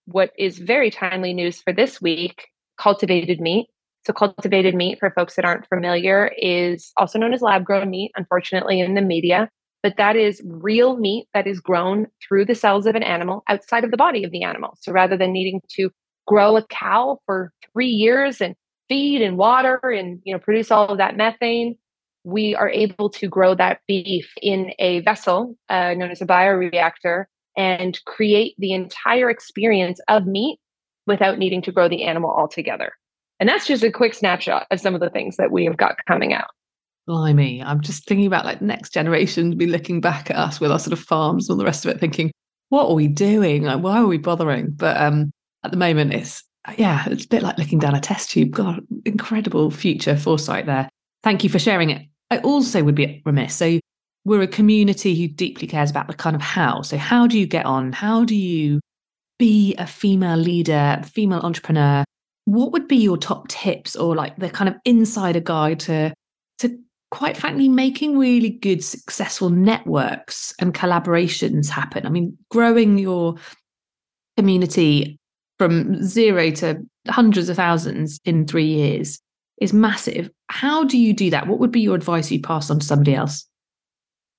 what 0.05 0.31
is 0.37 0.59
very 0.59 0.91
timely 0.91 1.33
news 1.33 1.61
for 1.61 1.73
this 1.73 2.01
week 2.01 2.47
cultivated 2.77 3.39
meat. 3.39 3.67
So, 4.05 4.13
cultivated 4.13 4.75
meat, 4.75 4.99
for 4.99 5.11
folks 5.11 5.35
that 5.35 5.45
aren't 5.45 5.67
familiar, 5.67 6.31
is 6.37 6.91
also 6.97 7.17
known 7.17 7.33
as 7.33 7.41
lab 7.41 7.65
grown 7.65 7.89
meat, 7.89 8.11
unfortunately, 8.15 8.79
in 8.79 8.93
the 8.93 9.01
media 9.01 9.49
but 9.85 9.97
that 9.97 10.15
is 10.15 10.41
real 10.43 10.97
meat 10.97 11.27
that 11.35 11.45
is 11.45 11.59
grown 11.59 12.07
through 12.27 12.43
the 12.43 12.55
cells 12.55 12.87
of 12.87 12.95
an 12.95 13.03
animal 13.03 13.43
outside 13.47 13.83
of 13.83 13.91
the 13.91 13.97
body 13.97 14.23
of 14.23 14.31
the 14.31 14.41
animal. 14.41 14.75
So 14.81 14.91
rather 14.91 15.15
than 15.15 15.31
needing 15.31 15.61
to 15.75 15.91
grow 16.25 16.57
a 16.57 16.65
cow 16.65 17.19
for 17.27 17.53
three 17.71 17.89
years 17.89 18.41
and 18.41 18.55
feed 18.89 19.21
and 19.21 19.37
water 19.37 19.77
and 19.83 20.19
you 20.23 20.33
know 20.33 20.39
produce 20.39 20.71
all 20.71 20.87
of 20.87 20.97
that 20.97 21.17
methane, 21.17 21.77
we 22.23 22.55
are 22.55 22.67
able 22.67 23.11
to 23.11 23.27
grow 23.27 23.53
that 23.53 23.79
beef 23.87 24.27
in 24.41 24.71
a 24.79 25.01
vessel 25.01 25.55
uh, 25.69 25.93
known 25.93 26.09
as 26.09 26.19
a 26.19 26.25
bioreactor 26.25 27.25
and 27.55 28.03
create 28.05 28.55
the 28.57 28.73
entire 28.73 29.29
experience 29.29 29.99
of 30.07 30.25
meat 30.25 30.57
without 31.05 31.37
needing 31.37 31.61
to 31.61 31.71
grow 31.71 31.87
the 31.87 32.05
animal 32.05 32.31
altogether. 32.31 32.93
And 33.45 33.49
that's 33.51 33.67
just 33.67 33.83
a 33.83 33.91
quick 33.91 34.15
snapshot 34.15 34.65
of 34.71 34.79
some 34.79 34.95
of 34.95 35.01
the 35.01 35.09
things 35.11 35.37
that 35.37 35.51
we 35.51 35.65
have 35.65 35.77
got 35.77 36.03
coming 36.07 36.33
out. 36.33 36.47
Blimey, 37.05 37.61
I'm 37.61 37.79
just 37.79 38.07
thinking 38.07 38.25
about 38.25 38.43
like 38.43 38.59
next 38.59 38.91
generation 38.91 39.51
to 39.51 39.55
be 39.55 39.67
looking 39.67 40.01
back 40.01 40.31
at 40.31 40.35
us 40.35 40.59
with 40.59 40.71
our 40.71 40.79
sort 40.79 40.93
of 40.93 40.99
farms 40.99 41.47
and 41.47 41.53
all 41.53 41.59
the 41.59 41.63
rest 41.63 41.85
of 41.85 41.91
it, 41.91 41.99
thinking, 41.99 42.31
what 42.69 42.89
are 42.89 42.95
we 42.95 43.07
doing? 43.07 43.61
Like, 43.61 43.83
why 43.83 43.99
are 43.99 44.07
we 44.07 44.17
bothering? 44.17 44.71
But 44.71 44.97
um, 44.97 45.29
at 45.63 45.69
the 45.69 45.77
moment, 45.77 46.15
it's 46.15 46.43
yeah, 46.75 47.03
it's 47.05 47.25
a 47.25 47.27
bit 47.27 47.43
like 47.43 47.59
looking 47.59 47.77
down 47.77 47.93
a 47.93 48.01
test 48.01 48.31
tube. 48.31 48.49
God, 48.49 48.81
incredible 49.05 49.69
future 49.69 50.17
foresight 50.17 50.65
there. 50.65 50.89
Thank 51.21 51.43
you 51.43 51.51
for 51.51 51.59
sharing 51.59 51.91
it. 51.91 52.01
I 52.31 52.39
also 52.39 52.83
would 52.83 52.95
be 52.95 53.21
remiss. 53.27 53.53
So 53.53 53.79
we're 54.23 54.41
a 54.41 54.47
community 54.47 55.13
who 55.13 55.27
deeply 55.27 55.67
cares 55.67 55.91
about 55.91 56.07
the 56.07 56.15
kind 56.15 56.35
of 56.35 56.41
how. 56.41 56.81
So 56.81 56.97
how 56.97 57.27
do 57.27 57.37
you 57.37 57.45
get 57.45 57.67
on? 57.67 57.91
How 57.91 58.25
do 58.25 58.35
you 58.35 58.79
be 59.37 59.75
a 59.75 59.85
female 59.85 60.37
leader, 60.37 60.99
female 61.05 61.41
entrepreneur? 61.41 62.03
What 62.45 62.71
would 62.71 62.87
be 62.87 62.97
your 62.97 63.17
top 63.17 63.47
tips 63.47 63.95
or 63.95 64.15
like 64.15 64.37
the 64.37 64.49
kind 64.49 64.69
of 64.69 64.75
insider 64.85 65.39
guide 65.39 65.79
to 65.81 66.13
to 66.59 66.79
quite 67.11 67.37
frankly, 67.37 67.69
making 67.69 68.17
really 68.17 68.49
good, 68.49 68.83
successful 68.83 69.49
networks 69.49 70.53
and 70.59 70.73
collaborations 70.73 71.69
happen. 71.69 72.05
I 72.05 72.09
mean, 72.09 72.37
growing 72.49 72.97
your 72.97 73.35
community 74.37 75.17
from 75.57 76.03
zero 76.03 76.51
to 76.51 76.85
hundreds 77.07 77.49
of 77.49 77.55
thousands 77.55 78.19
in 78.25 78.45
three 78.45 78.65
years 78.65 79.21
is 79.61 79.71
massive. 79.71 80.29
How 80.49 80.83
do 80.83 80.97
you 80.97 81.13
do 81.13 81.29
that? 81.29 81.47
What 81.47 81.59
would 81.59 81.71
be 81.71 81.79
your 81.79 81.95
advice 81.95 82.29
you 82.31 82.41
pass 82.41 82.69
on 82.69 82.79
to 82.79 82.85
somebody 82.85 83.15
else? 83.15 83.47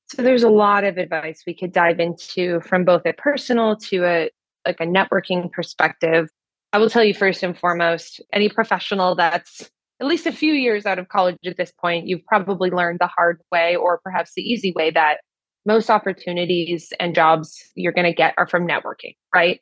So 0.08 0.22
there's 0.22 0.42
a 0.42 0.50
lot 0.50 0.84
of 0.84 0.98
advice 0.98 1.42
we 1.46 1.54
could 1.54 1.72
dive 1.72 1.98
into 1.98 2.60
from 2.60 2.84
both 2.84 3.02
a 3.06 3.12
personal 3.12 3.76
to 3.76 4.04
a 4.04 4.30
like 4.66 4.80
a 4.80 4.86
networking 4.86 5.50
perspective. 5.50 6.28
I 6.72 6.78
will 6.78 6.90
tell 6.90 7.04
you 7.04 7.14
first 7.14 7.42
and 7.42 7.58
foremost, 7.58 8.20
any 8.32 8.48
professional 8.48 9.14
that's 9.14 9.70
at 10.00 10.06
least 10.06 10.26
a 10.26 10.32
few 10.32 10.52
years 10.52 10.84
out 10.84 10.98
of 10.98 11.08
college 11.08 11.36
at 11.46 11.56
this 11.56 11.72
point, 11.80 12.06
you've 12.06 12.24
probably 12.26 12.70
learned 12.70 12.98
the 12.98 13.06
hard 13.06 13.40
way 13.50 13.76
or 13.76 14.00
perhaps 14.02 14.32
the 14.36 14.42
easy 14.42 14.72
way 14.76 14.90
that 14.90 15.18
most 15.64 15.90
opportunities 15.90 16.92
and 17.00 17.14
jobs 17.14 17.62
you're 17.74 17.92
going 17.92 18.06
to 18.06 18.12
get 18.12 18.34
are 18.36 18.46
from 18.46 18.66
networking, 18.66 19.16
right? 19.34 19.60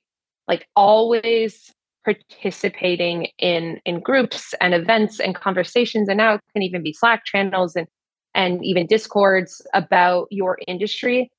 Like 0.48 0.66
always 0.76 1.72
participating 2.04 3.28
in 3.38 3.80
in 3.86 4.00
groups 4.00 4.54
and 4.60 4.74
events 4.74 5.18
and 5.20 5.34
conversations 5.34 6.06
and 6.08 6.18
now 6.18 6.34
it 6.34 6.40
can 6.52 6.62
even 6.62 6.82
be 6.82 6.92
slack 6.92 7.24
channels 7.24 7.74
and 7.74 7.86
and 8.34 8.62
even 8.62 8.86
discords 8.86 9.62
about 9.72 10.26
your 10.30 10.58
industry 10.68 11.30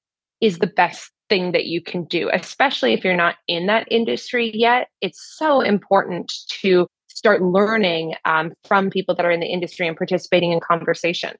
is 0.42 0.58
the 0.58 0.68
best 0.68 1.12
thing 1.30 1.52
that 1.52 1.66
you 1.66 1.82
can 1.82 2.04
do 2.06 2.30
especially 2.34 2.94
if 2.94 3.04
you're 3.04 3.16
not 3.16 3.36
in 3.48 3.68
that 3.68 3.88
industry 3.90 4.52
yet 4.54 4.90
it's 5.02 5.36
so 5.38 5.62
important 5.62 6.32
to 6.50 6.88
start 7.08 7.42
learning 7.42 8.14
um, 8.26 8.52
from 8.66 8.90
people 8.90 9.16
that 9.16 9.26
are 9.26 9.32
in 9.32 9.40
the 9.40 9.48
industry 9.48 9.88
and 9.88 9.98
participating 9.98 10.52
in 10.52 10.60
conversations 10.60 11.40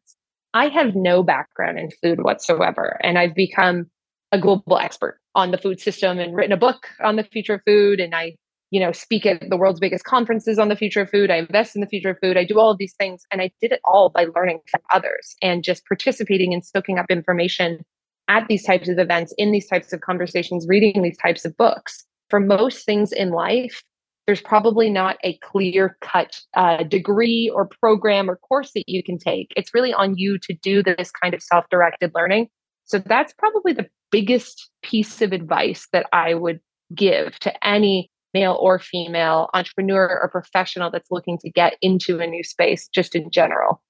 i 0.54 0.68
have 0.68 0.96
no 0.96 1.22
background 1.22 1.78
in 1.78 1.90
food 2.02 2.24
whatsoever 2.24 3.00
and 3.04 3.18
i've 3.18 3.36
become 3.36 3.86
a 4.32 4.40
global 4.40 4.78
expert 4.78 5.20
on 5.36 5.52
the 5.52 5.58
food 5.58 5.80
system 5.80 6.20
and 6.20 6.36
written 6.36 6.52
a 6.52 6.58
book 6.58 6.88
on 7.04 7.16
the 7.16 7.24
future 7.24 7.56
of 7.56 7.62
food 7.66 8.00
and 8.00 8.16
i 8.16 8.36
you 8.72 8.80
know, 8.80 8.92
speak 8.92 9.26
at 9.26 9.50
the 9.50 9.56
world's 9.56 9.80
biggest 9.80 10.04
conferences 10.04 10.60
on 10.60 10.68
the 10.68 10.76
future 10.76 11.02
of 11.02 11.10
food. 11.10 11.32
I 11.32 11.38
invest 11.38 11.76
in 11.76 11.82
the 11.82 11.88
future 11.88 12.10
of 12.10 12.18
food. 12.22 12.36
I 12.36 12.44
do 12.44 12.60
all 12.60 12.72
of 12.72 12.78
these 12.78 12.94
things. 12.94 13.24
And 13.32 13.42
I 13.42 13.52
did 13.62 13.72
it 13.72 13.80
all 13.86 14.10
by 14.10 14.26
learning 14.36 14.60
from 14.70 14.82
others 14.94 15.36
and 15.42 15.64
just 15.64 15.86
participating 15.86 16.54
and 16.54 16.66
soaking 16.66 16.98
up 16.98 17.06
information 17.10 17.86
at 18.28 18.48
these 18.48 18.64
types 18.64 18.90
of 18.90 18.98
events, 19.00 19.34
in 19.38 19.52
these 19.52 19.68
types 19.68 19.94
of 19.94 20.02
conversations, 20.02 20.66
reading 20.68 21.02
these 21.02 21.18
types 21.18 21.46
of 21.46 21.56
books. 21.58 22.06
For 22.30 22.40
most 22.40 22.86
things 22.86 23.12
in 23.12 23.30
life, 23.32 23.84
there's 24.26 24.42
probably 24.42 24.90
not 24.90 25.18
a 25.24 25.38
clear 25.38 25.98
cut 26.02 26.40
uh, 26.56 26.84
degree 26.84 27.52
or 27.54 27.68
program 27.80 28.30
or 28.30 28.38
course 28.38 28.72
that 28.74 28.86
you 28.88 29.04
can 29.04 29.20
take. 29.20 29.54
It's 29.56 29.74
really 29.74 29.94
on 29.94 30.18
you 30.18 30.40
to 30.40 30.54
do 30.64 30.82
this 30.82 31.12
kind 31.12 31.34
of 31.34 31.44
self 31.44 31.66
directed 31.70 32.12
learning. 32.16 32.48
So 32.86 33.00
that's 33.00 33.34
probably 33.34 33.74
the 33.74 33.88
biggest 34.12 34.70
piece 34.84 35.22
of 35.22 35.32
advice 35.32 35.88
that 35.92 36.08
I 36.12 36.34
would 36.34 36.60
give 36.94 37.38
to 37.40 37.68
any 37.68 38.10
male 38.34 38.58
or 38.60 38.80
female 38.80 39.50
entrepreneur 39.54 40.20
or 40.22 40.30
professional 40.30 40.92
that's 40.92 41.10
looking 41.10 41.38
to 41.40 41.50
get 41.50 41.78
into 41.82 42.20
a 42.20 42.28
new 42.28 42.44
space 42.44 42.88
just 42.94 43.16
in 43.16 43.32
general. 43.32 43.82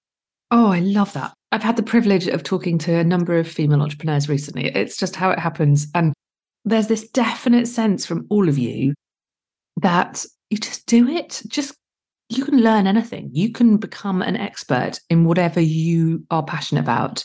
Oh, 0.51 0.68
I 0.68 0.80
love 0.80 1.13
that. 1.13 1.34
I've 1.55 1.63
had 1.63 1.77
the 1.77 1.83
privilege 1.83 2.27
of 2.27 2.43
talking 2.43 2.77
to 2.79 2.95
a 2.95 3.03
number 3.05 3.39
of 3.39 3.47
female 3.47 3.81
entrepreneurs 3.81 4.27
recently. 4.27 4.65
It's 4.75 4.97
just 4.97 5.15
how 5.15 5.29
it 5.29 5.39
happens. 5.39 5.88
And 5.95 6.13
there's 6.65 6.88
this 6.88 7.07
definite 7.07 7.69
sense 7.69 8.05
from 8.05 8.27
all 8.29 8.50
of 8.50 8.57
you 8.57 8.93
that 9.81 10.25
you 10.50 10.57
just 10.57 10.85
do 10.85 11.07
it. 11.07 11.41
Just 11.47 11.74
you 12.27 12.43
can 12.43 12.62
learn 12.62 12.88
anything. 12.88 13.29
You 13.31 13.53
can 13.53 13.77
become 13.77 14.21
an 14.21 14.35
expert 14.35 15.00
in 15.09 15.24
whatever 15.24 15.62
you 15.62 16.25
are 16.29 16.43
passionate 16.43 16.81
about. 16.81 17.24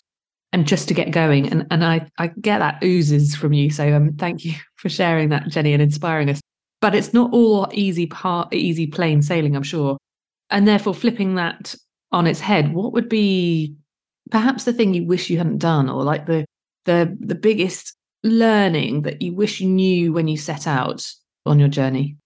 And 0.52 0.64
just 0.64 0.86
to 0.86 0.94
get 0.94 1.10
going. 1.10 1.48
And 1.50 1.66
and 1.72 1.84
I, 1.84 2.06
I 2.18 2.28
get 2.28 2.60
that 2.60 2.84
oozes 2.84 3.34
from 3.34 3.52
you. 3.52 3.68
So 3.68 3.92
um 3.92 4.12
thank 4.16 4.44
you 4.44 4.52
for 4.76 4.88
sharing 4.88 5.30
that, 5.30 5.48
Jenny, 5.48 5.72
and 5.72 5.82
inspiring 5.82 6.30
us 6.30 6.40
but 6.80 6.94
it's 6.94 7.12
not 7.12 7.32
all 7.32 7.68
easy 7.72 8.06
part 8.06 8.54
easy 8.54 8.86
plain 8.86 9.20
sailing 9.20 9.54
i'm 9.54 9.62
sure 9.62 9.98
and 10.48 10.66
therefore 10.66 10.94
flipping 10.94 11.34
that 11.34 11.74
on 12.10 12.26
its 12.26 12.40
head 12.40 12.72
what 12.72 12.94
would 12.94 13.06
be 13.06 13.76
perhaps 14.30 14.64
the 14.64 14.72
thing 14.72 14.94
you 14.94 15.04
wish 15.04 15.30
you 15.30 15.38
hadn't 15.38 15.58
done 15.58 15.88
or 15.88 16.02
like 16.02 16.26
the 16.26 16.44
the 16.84 17.16
the 17.20 17.34
biggest 17.34 17.96
learning 18.22 19.02
that 19.02 19.22
you 19.22 19.34
wish 19.34 19.60
you 19.60 19.68
knew 19.68 20.12
when 20.12 20.28
you 20.28 20.36
set 20.36 20.66
out 20.66 21.06
on 21.46 21.58
your 21.58 21.68
journey? 21.68 22.16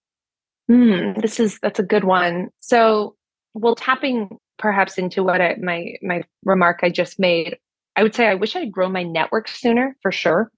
Mm, 0.69 1.21
this 1.21 1.39
is 1.39 1.59
that's 1.59 1.79
a 1.79 1.83
good 1.83 2.03
one. 2.03 2.49
So 2.59 3.15
well 3.53 3.75
tapping 3.75 4.37
perhaps 4.57 4.97
into 4.97 5.23
what 5.23 5.41
I, 5.41 5.55
my 5.61 5.95
my 6.01 6.23
remark 6.43 6.79
i 6.83 6.89
just 6.89 7.19
made 7.19 7.57
i 7.95 8.03
would 8.03 8.15
say 8.15 8.27
i 8.27 8.35
wish 8.35 8.55
i'd 8.55 8.71
grown 8.71 8.93
my 8.93 9.03
network 9.03 9.47
sooner 9.47 9.95
for 10.01 10.11
sure. 10.11 10.51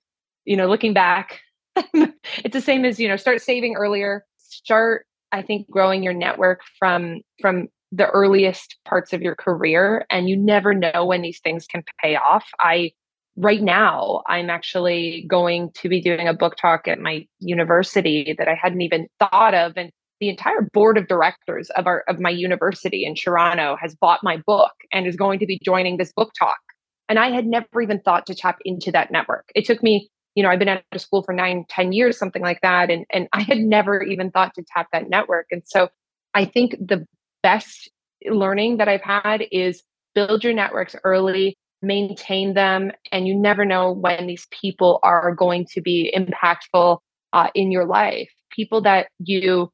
You 0.45 0.57
know 0.57 0.67
looking 0.67 0.93
back 0.93 1.41
it's 1.93 2.53
the 2.53 2.61
same 2.61 2.85
as 2.85 2.99
you 2.99 3.07
know 3.07 3.17
start 3.17 3.41
saving 3.41 3.75
earlier. 3.75 4.25
Start 4.37 5.05
i 5.31 5.41
think 5.41 5.69
growing 5.69 6.03
your 6.03 6.13
network 6.13 6.61
from 6.79 7.21
from 7.41 7.67
the 7.91 8.07
earliest 8.07 8.77
parts 8.85 9.13
of 9.13 9.21
your 9.21 9.35
career 9.35 10.05
and 10.09 10.27
you 10.27 10.35
never 10.35 10.73
know 10.73 11.05
when 11.05 11.21
these 11.21 11.39
things 11.39 11.65
can 11.65 11.83
pay 12.01 12.15
off 12.15 12.45
i 12.59 12.91
right 13.37 13.61
now 13.61 14.21
i'm 14.27 14.49
actually 14.49 15.25
going 15.29 15.71
to 15.73 15.87
be 15.87 16.01
doing 16.01 16.27
a 16.27 16.33
book 16.33 16.55
talk 16.57 16.87
at 16.87 16.99
my 16.99 17.25
university 17.39 18.35
that 18.37 18.47
i 18.47 18.53
hadn't 18.53 18.81
even 18.81 19.07
thought 19.19 19.53
of 19.53 19.73
and 19.77 19.89
the 20.19 20.29
entire 20.29 20.67
board 20.73 20.97
of 20.97 21.07
directors 21.07 21.69
of 21.71 21.87
our 21.87 22.03
of 22.09 22.19
my 22.19 22.29
university 22.29 23.05
in 23.05 23.15
toronto 23.15 23.77
has 23.79 23.95
bought 23.95 24.19
my 24.23 24.37
book 24.45 24.73
and 24.91 25.07
is 25.07 25.15
going 25.15 25.39
to 25.39 25.45
be 25.45 25.59
joining 25.63 25.97
this 25.97 26.11
book 26.13 26.31
talk 26.37 26.59
and 27.07 27.17
i 27.19 27.29
had 27.29 27.45
never 27.45 27.81
even 27.81 28.01
thought 28.01 28.25
to 28.25 28.35
tap 28.35 28.57
into 28.65 28.91
that 28.91 29.11
network 29.11 29.45
it 29.55 29.65
took 29.65 29.81
me 29.81 30.09
you 30.35 30.43
know, 30.43 30.49
I've 30.49 30.59
been 30.59 30.67
out 30.67 30.83
of 30.91 31.01
school 31.01 31.23
for 31.23 31.33
nine, 31.33 31.65
ten 31.67 31.91
years, 31.91 32.15
something 32.15 32.43
like 32.43 32.61
that. 32.61 32.91
And, 32.91 33.07
and 33.11 33.27
I 33.33 33.41
had 33.41 33.57
never 33.57 34.03
even 34.03 34.29
thought 34.29 34.53
to 34.53 34.63
tap 34.71 34.87
that 34.93 35.09
network. 35.09 35.47
And 35.49 35.63
so 35.65 35.89
I 36.35 36.45
think 36.45 36.73
the 36.73 37.07
best 37.43 37.89
learning 38.25 38.77
that 38.77 38.87
I've 38.87 39.01
had 39.01 39.43
is 39.51 39.83
build 40.15 40.43
your 40.43 40.53
networks 40.53 40.95
early, 41.03 41.57
maintain 41.81 42.53
them, 42.53 42.91
and 43.11 43.27
you 43.27 43.35
never 43.35 43.65
know 43.65 43.91
when 43.91 44.27
these 44.27 44.47
people 44.49 44.99
are 45.03 45.33
going 45.33 45.65
to 45.73 45.81
be 45.81 46.13
impactful 46.15 46.99
uh, 47.33 47.47
in 47.53 47.71
your 47.71 47.85
life. 47.85 48.29
People 48.51 48.81
that 48.81 49.07
you 49.19 49.69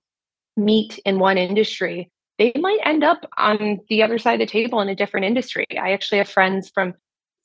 meet 0.58 1.00
in 1.05 1.20
one 1.20 1.38
industry, 1.38 2.12
they 2.38 2.51
might 2.55 2.79
end 2.84 3.03
up 3.03 3.25
on 3.38 3.79
the 3.89 4.03
other 4.03 4.17
side 4.17 4.41
of 4.41 4.48
the 4.48 4.51
table 4.51 4.82
in 4.82 4.89
a 4.89 4.96
different 4.96 5.25
industry. 5.25 5.65
I 5.79 5.91
actually 5.91 6.17
have 6.17 6.29
friends 6.29 6.70
from 6.74 6.93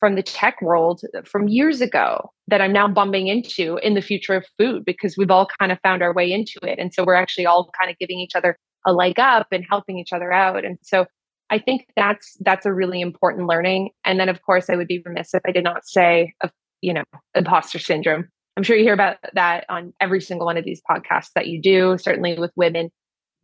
from 0.00 0.14
the 0.14 0.22
tech 0.22 0.62
world 0.62 1.00
from 1.24 1.48
years 1.48 1.80
ago 1.80 2.30
that 2.46 2.60
I'm 2.60 2.72
now 2.72 2.86
bumping 2.86 3.26
into 3.26 3.78
in 3.82 3.94
the 3.94 4.00
future 4.00 4.34
of 4.34 4.46
food 4.56 4.84
because 4.84 5.16
we've 5.16 5.30
all 5.30 5.48
kind 5.58 5.72
of 5.72 5.78
found 5.82 6.02
our 6.02 6.14
way 6.14 6.30
into 6.30 6.60
it. 6.62 6.78
And 6.78 6.94
so 6.94 7.04
we're 7.04 7.14
actually 7.14 7.46
all 7.46 7.68
kind 7.76 7.90
of 7.90 7.98
giving 7.98 8.20
each 8.20 8.36
other 8.36 8.56
a 8.88 8.92
leg 8.92 9.20
up 9.20 9.48
and 9.52 9.64
helping 9.68 9.98
each 9.98 10.12
other 10.12 10.32
out. 10.32 10.64
And 10.64 10.78
so 10.82 11.06
I 11.50 11.58
think 11.58 11.86
that's 11.94 12.36
that's 12.40 12.66
a 12.66 12.72
really 12.72 13.00
important 13.00 13.46
learning. 13.46 13.90
And 14.04 14.18
then 14.18 14.28
of 14.28 14.42
course 14.42 14.70
I 14.70 14.76
would 14.76 14.88
be 14.88 15.02
remiss 15.04 15.34
if 15.34 15.42
I 15.46 15.52
did 15.52 15.64
not 15.64 15.86
say 15.86 16.32
of 16.40 16.50
you 16.80 16.92
know 16.94 17.04
imposter 17.34 17.78
syndrome. 17.78 18.28
I'm 18.56 18.62
sure 18.64 18.76
you 18.76 18.82
hear 18.82 18.94
about 18.94 19.18
that 19.34 19.64
on 19.68 19.92
every 20.00 20.20
single 20.20 20.46
one 20.46 20.56
of 20.56 20.64
these 20.64 20.82
podcasts 20.90 21.30
that 21.34 21.46
you 21.46 21.60
do, 21.60 21.96
certainly 21.98 22.38
with 22.38 22.50
women. 22.56 22.90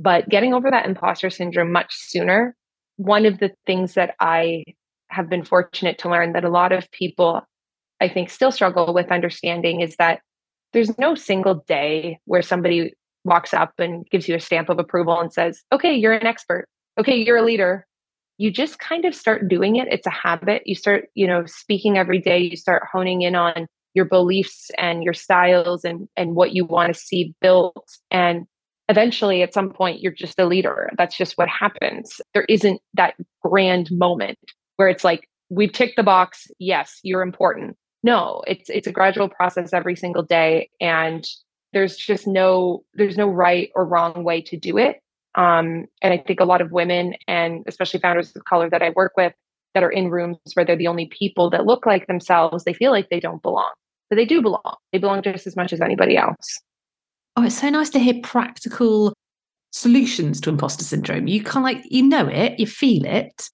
But 0.01 0.29
getting 0.29 0.55
over 0.55 0.71
that 0.71 0.87
imposter 0.87 1.31
syndrome 1.31 1.71
much 1.71 1.95
sooner, 1.95 2.57
one 2.97 3.27
of 3.27 3.39
the 3.39 3.53
things 3.65 3.95
that 3.95 4.17
I 4.19 4.65
have 5.11 5.29
been 5.31 5.45
fortunate 5.45 5.99
to 5.99 6.11
learn 6.11 6.33
that 6.33 6.45
a 6.45 6.49
lot 6.49 6.73
of 6.73 6.91
people, 6.91 7.43
I 8.01 8.09
think, 8.09 8.29
still 8.29 8.51
struggle 8.51 8.93
with 8.93 9.13
understanding 9.13 9.81
is 9.81 9.95
that 9.97 10.21
there's 10.73 10.99
no 10.99 11.15
single 11.15 11.63
day 11.69 12.19
where 12.25 12.43
somebody 12.43 12.93
walks 13.25 13.55
up 13.55 13.73
and 13.79 14.07
gives 14.11 14.29
you 14.29 14.35
a 14.35 14.41
stamp 14.41 14.69
of 14.69 14.79
approval 14.79 15.19
and 15.19 15.33
says, 15.33 15.63
okay, 15.73 15.95
you're 15.95 16.13
an 16.13 16.27
expert. 16.27 16.67
Okay, 16.99 17.17
you're 17.17 17.39
a 17.39 17.45
leader. 17.45 17.87
You 18.39 18.51
just 18.51 18.79
kind 18.79 19.05
of 19.05 19.15
start 19.15 19.49
doing 19.49 19.77
it. 19.77 19.89
It's 19.91 20.07
a 20.07 20.11
habit. 20.11 20.63
You 20.67 20.75
start, 20.75 21.07
you 21.15 21.27
know, 21.27 21.45
speaking 21.47 21.97
every 21.97 22.21
day. 22.21 22.39
You 22.39 22.57
start 22.57 22.83
honing 22.93 23.23
in 23.23 23.35
on 23.35 23.67
your 23.95 24.05
beliefs 24.05 24.71
and 24.77 25.03
your 25.03 25.15
styles 25.15 25.85
and 25.85 26.09
and 26.17 26.35
what 26.35 26.53
you 26.53 26.65
want 26.65 26.93
to 26.93 26.99
see 26.99 27.33
built 27.41 27.89
and 28.11 28.45
eventually 28.89 29.43
at 29.43 29.55
some 29.55 29.71
point 29.71 30.01
you're 30.01 30.13
just 30.13 30.39
a 30.39 30.45
leader 30.45 30.91
that's 30.99 31.17
just 31.17 31.39
what 31.39 31.49
happens 31.49 32.21
there 32.35 32.45
isn't 32.49 32.81
that 32.93 33.15
grand 33.43 33.89
moment 33.91 34.39
where 34.77 34.89
it's 34.89 35.05
like 35.05 35.29
we've 35.49 35.73
ticked 35.73 35.97
the 35.97 36.03
box 36.03 36.47
yes 36.59 36.99
you're 37.03 37.23
important 37.23 37.77
no 38.03 38.43
it's 38.47 38.69
it's 38.69 38.87
a 38.87 38.93
gradual 38.93 39.29
process 39.29 39.73
every 39.73 39.97
single 39.97 40.23
day 40.23 40.69
and 40.81 41.25
there's 41.75 41.97
just 41.97 42.27
no 42.27 42.83
there's 42.95 43.19
no 43.19 43.29
right 43.29 43.71
or 43.75 43.85
wrong 43.85 44.25
way 44.25 44.41
to 44.41 44.57
do 44.57 44.79
it. 44.79 45.01
Um, 45.37 45.87
and 46.01 46.15
i 46.15 46.17
think 46.17 46.39
a 46.39 46.45
lot 46.45 46.61
of 46.61 46.71
women 46.71 47.15
and 47.27 47.65
especially 47.67 47.99
founders 47.99 48.37
of 48.37 48.45
color 48.45 48.71
that 48.71 48.83
i 48.83 48.91
work 48.91 49.15
with 49.17 49.33
that 49.75 49.83
are 49.83 49.91
in 49.91 50.09
rooms 50.09 50.39
where 50.55 50.65
they're 50.65 50.77
the 50.77 50.87
only 50.87 51.07
people 51.07 51.51
that 51.51 51.67
look 51.67 51.87
like 51.87 52.07
themselves 52.07 52.63
they 52.63 52.73
feel 52.73 52.93
like 52.93 53.09
they 53.11 53.19
don't 53.19 53.43
belong 53.43 53.73
but 54.11 54.17
they 54.17 54.25
do 54.25 54.43
belong. 54.43 54.77
They 54.93 54.99
belong 54.99 55.23
just 55.23 55.47
as 55.47 55.57
much 55.57 55.73
as 55.73 55.81
anybody 55.81 56.17
else. 56.17 56.61
Oh 57.37 57.45
it's 57.45 57.61
so 57.61 57.69
nice 57.71 57.91
to 57.91 57.99
hear 57.99 58.15
practical 58.23 59.13
solutions 59.73 60.41
to 60.43 60.51
imposter 60.51 60.85
syndrome. 60.85 61.27
You 61.27 61.43
of 61.43 61.63
like 61.63 61.83
you 61.91 62.07
know 62.07 62.29
it 62.29 62.59
you 62.59 62.67
feel 62.67 63.05
it 63.05 63.49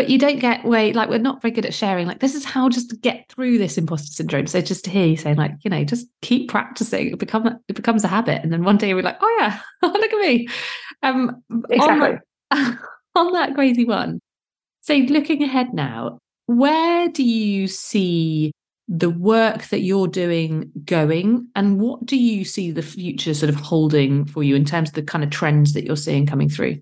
but 0.00 0.08
you 0.08 0.18
don't 0.18 0.38
get 0.38 0.64
way 0.64 0.94
like 0.94 1.10
we're 1.10 1.18
not 1.18 1.42
very 1.42 1.52
good 1.52 1.66
at 1.66 1.74
sharing 1.74 2.06
like 2.06 2.20
this 2.20 2.34
is 2.34 2.44
how 2.44 2.70
just 2.70 2.88
to 2.88 2.96
get 2.96 3.28
through 3.28 3.58
this 3.58 3.76
imposter 3.76 4.10
syndrome 4.10 4.46
so 4.46 4.60
just 4.60 4.82
to 4.82 4.90
hear 4.90 5.06
you 5.06 5.16
saying 5.16 5.36
like 5.36 5.52
you 5.60 5.70
know 5.70 5.84
just 5.84 6.06
keep 6.22 6.48
practicing 6.48 7.08
it 7.08 7.18
become 7.18 7.46
it 7.68 7.74
becomes 7.74 8.02
a 8.02 8.08
habit 8.08 8.42
and 8.42 8.50
then 8.50 8.64
one 8.64 8.78
day 8.78 8.94
we're 8.94 9.02
like 9.02 9.18
oh 9.20 9.36
yeah 9.38 9.60
look 9.82 10.12
at 10.12 10.18
me 10.18 10.48
um 11.02 11.42
exactly. 11.68 12.18
on, 12.50 12.78
on 13.14 13.32
that 13.32 13.54
crazy 13.54 13.84
one. 13.84 14.20
So, 14.82 14.94
looking 14.94 15.42
ahead 15.42 15.74
now, 15.74 16.18
where 16.46 17.08
do 17.08 17.22
you 17.22 17.66
see 17.68 18.52
the 18.88 19.10
work 19.10 19.64
that 19.66 19.80
you're 19.80 20.08
doing 20.08 20.70
going, 20.84 21.48
and 21.54 21.80
what 21.80 22.04
do 22.06 22.16
you 22.16 22.44
see 22.44 22.70
the 22.70 22.82
future 22.82 23.34
sort 23.34 23.50
of 23.50 23.56
holding 23.56 24.24
for 24.24 24.42
you 24.42 24.56
in 24.56 24.64
terms 24.64 24.88
of 24.90 24.94
the 24.94 25.02
kind 25.02 25.22
of 25.22 25.30
trends 25.30 25.74
that 25.74 25.84
you're 25.84 25.96
seeing 25.96 26.26
coming 26.26 26.48
through? 26.48 26.80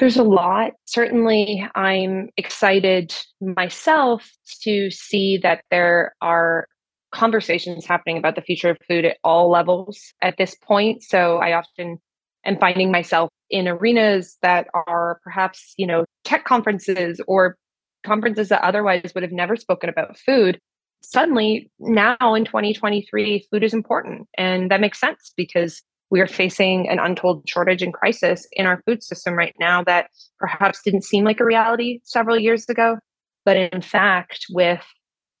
There's 0.00 0.16
a 0.16 0.22
lot. 0.22 0.72
Certainly, 0.86 1.68
I'm 1.74 2.30
excited 2.38 3.14
myself 3.42 4.30
to 4.62 4.90
see 4.90 5.36
that 5.42 5.62
there 5.70 6.14
are 6.22 6.66
conversations 7.12 7.84
happening 7.84 8.16
about 8.16 8.34
the 8.34 8.40
future 8.40 8.70
of 8.70 8.78
food 8.88 9.04
at 9.04 9.18
all 9.22 9.50
levels 9.50 10.00
at 10.22 10.38
this 10.38 10.54
point. 10.54 11.02
So 11.02 11.36
I 11.36 11.52
often 11.52 11.98
am 12.46 12.58
finding 12.58 12.90
myself 12.90 13.28
in 13.50 13.68
arenas 13.68 14.38
that 14.40 14.68
are 14.72 15.20
perhaps, 15.22 15.74
you 15.76 15.86
know, 15.86 16.06
tech 16.24 16.46
conferences 16.46 17.20
or 17.28 17.58
conferences 18.02 18.48
that 18.48 18.64
otherwise 18.64 19.12
would 19.14 19.22
have 19.22 19.32
never 19.32 19.54
spoken 19.54 19.90
about 19.90 20.16
food. 20.16 20.58
Suddenly, 21.02 21.70
now 21.78 22.16
in 22.34 22.46
2023, 22.46 23.46
food 23.50 23.62
is 23.62 23.74
important. 23.74 24.28
And 24.38 24.70
that 24.70 24.80
makes 24.80 24.98
sense 24.98 25.34
because 25.36 25.82
we 26.10 26.20
are 26.20 26.26
facing 26.26 26.88
an 26.88 26.98
untold 26.98 27.48
shortage 27.48 27.82
and 27.82 27.94
crisis 27.94 28.46
in 28.52 28.66
our 28.66 28.82
food 28.84 29.02
system 29.02 29.34
right 29.34 29.54
now 29.60 29.82
that 29.84 30.10
perhaps 30.38 30.82
didn't 30.82 31.04
seem 31.04 31.24
like 31.24 31.40
a 31.40 31.44
reality 31.44 32.00
several 32.04 32.38
years 32.38 32.68
ago. 32.68 32.98
But 33.44 33.56
in 33.56 33.80
fact, 33.80 34.46
with 34.50 34.84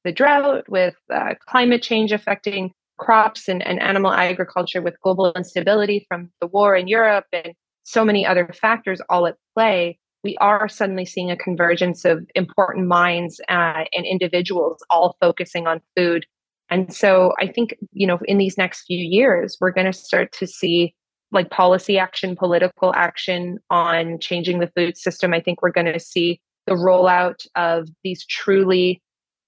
the 0.04 0.12
drought, 0.12 0.64
with 0.68 0.94
uh, 1.12 1.34
climate 1.46 1.82
change 1.82 2.12
affecting 2.12 2.72
crops 2.98 3.48
and, 3.48 3.66
and 3.66 3.80
animal 3.80 4.12
agriculture, 4.12 4.80
with 4.80 5.00
global 5.02 5.32
instability 5.32 6.06
from 6.08 6.30
the 6.40 6.46
war 6.46 6.76
in 6.76 6.88
Europe 6.88 7.26
and 7.32 7.52
so 7.82 8.04
many 8.04 8.24
other 8.24 8.48
factors 8.52 9.00
all 9.08 9.26
at 9.26 9.36
play, 9.54 9.98
we 10.22 10.36
are 10.38 10.68
suddenly 10.68 11.04
seeing 11.04 11.30
a 11.30 11.36
convergence 11.36 12.04
of 12.04 12.24
important 12.34 12.86
minds 12.86 13.40
uh, 13.48 13.84
and 13.92 14.06
individuals 14.06 14.82
all 14.90 15.16
focusing 15.20 15.66
on 15.66 15.80
food 15.96 16.26
and 16.70 16.94
so 16.94 17.32
I 17.40 17.48
think, 17.48 17.76
you 17.92 18.06
know, 18.06 18.18
in 18.24 18.38
these 18.38 18.56
next 18.56 18.84
few 18.84 18.98
years, 18.98 19.56
we're 19.60 19.72
going 19.72 19.90
to 19.90 19.92
start 19.92 20.32
to 20.32 20.46
see 20.46 20.94
like 21.32 21.50
policy 21.50 21.98
action, 21.98 22.36
political 22.36 22.92
action 22.94 23.58
on 23.70 24.18
changing 24.20 24.58
the 24.58 24.70
food 24.76 24.96
system. 24.96 25.32
I 25.32 25.40
think 25.40 25.62
we're 25.62 25.70
going 25.72 25.92
to 25.92 26.00
see 26.00 26.40
the 26.66 26.74
rollout 26.74 27.46
of 27.56 27.88
these 28.04 28.24
truly 28.26 29.02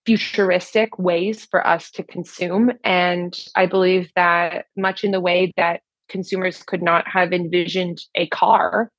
futuristic 0.04 0.98
ways 0.98 1.46
for 1.50 1.64
us 1.66 1.90
to 1.92 2.02
consume. 2.02 2.72
And 2.84 3.38
I 3.54 3.66
believe 3.66 4.10
that 4.16 4.66
much 4.76 5.04
in 5.04 5.12
the 5.12 5.20
way 5.20 5.52
that 5.56 5.80
consumers 6.08 6.62
could 6.62 6.82
not 6.82 7.06
have 7.06 7.32
envisioned 7.32 7.98
a 8.16 8.26
car. 8.28 8.90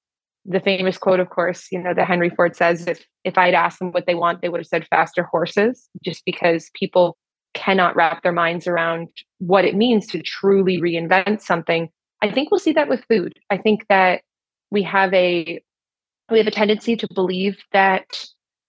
The 0.45 0.59
famous 0.59 0.97
quote, 0.97 1.19
of 1.19 1.29
course, 1.29 1.67
you 1.71 1.81
know, 1.81 1.93
that 1.93 2.07
Henry 2.07 2.29
Ford 2.29 2.55
says, 2.55 2.87
if, 2.87 3.05
if 3.23 3.37
I'd 3.37 3.53
asked 3.53 3.79
them 3.79 3.91
what 3.91 4.05
they 4.07 4.15
want, 4.15 4.41
they 4.41 4.49
would 4.49 4.59
have 4.59 4.67
said 4.67 4.87
faster 4.89 5.23
horses, 5.23 5.89
just 6.03 6.23
because 6.25 6.69
people 6.73 7.17
cannot 7.63 7.95
wrap 7.95 8.23
their 8.23 8.31
minds 8.31 8.67
around 8.67 9.07
what 9.39 9.65
it 9.65 9.75
means 9.75 10.07
to 10.07 10.21
truly 10.21 10.81
reinvent 10.81 11.41
something. 11.41 11.89
I 12.21 12.31
think 12.31 12.51
we'll 12.51 12.59
see 12.59 12.73
that 12.73 12.89
with 12.89 13.05
food. 13.09 13.39
I 13.49 13.57
think 13.57 13.85
that 13.89 14.21
we 14.71 14.83
have 14.83 15.13
a 15.13 15.61
we 16.31 16.37
have 16.37 16.47
a 16.47 16.51
tendency 16.51 16.95
to 16.95 17.07
believe 17.13 17.57
that 17.73 18.25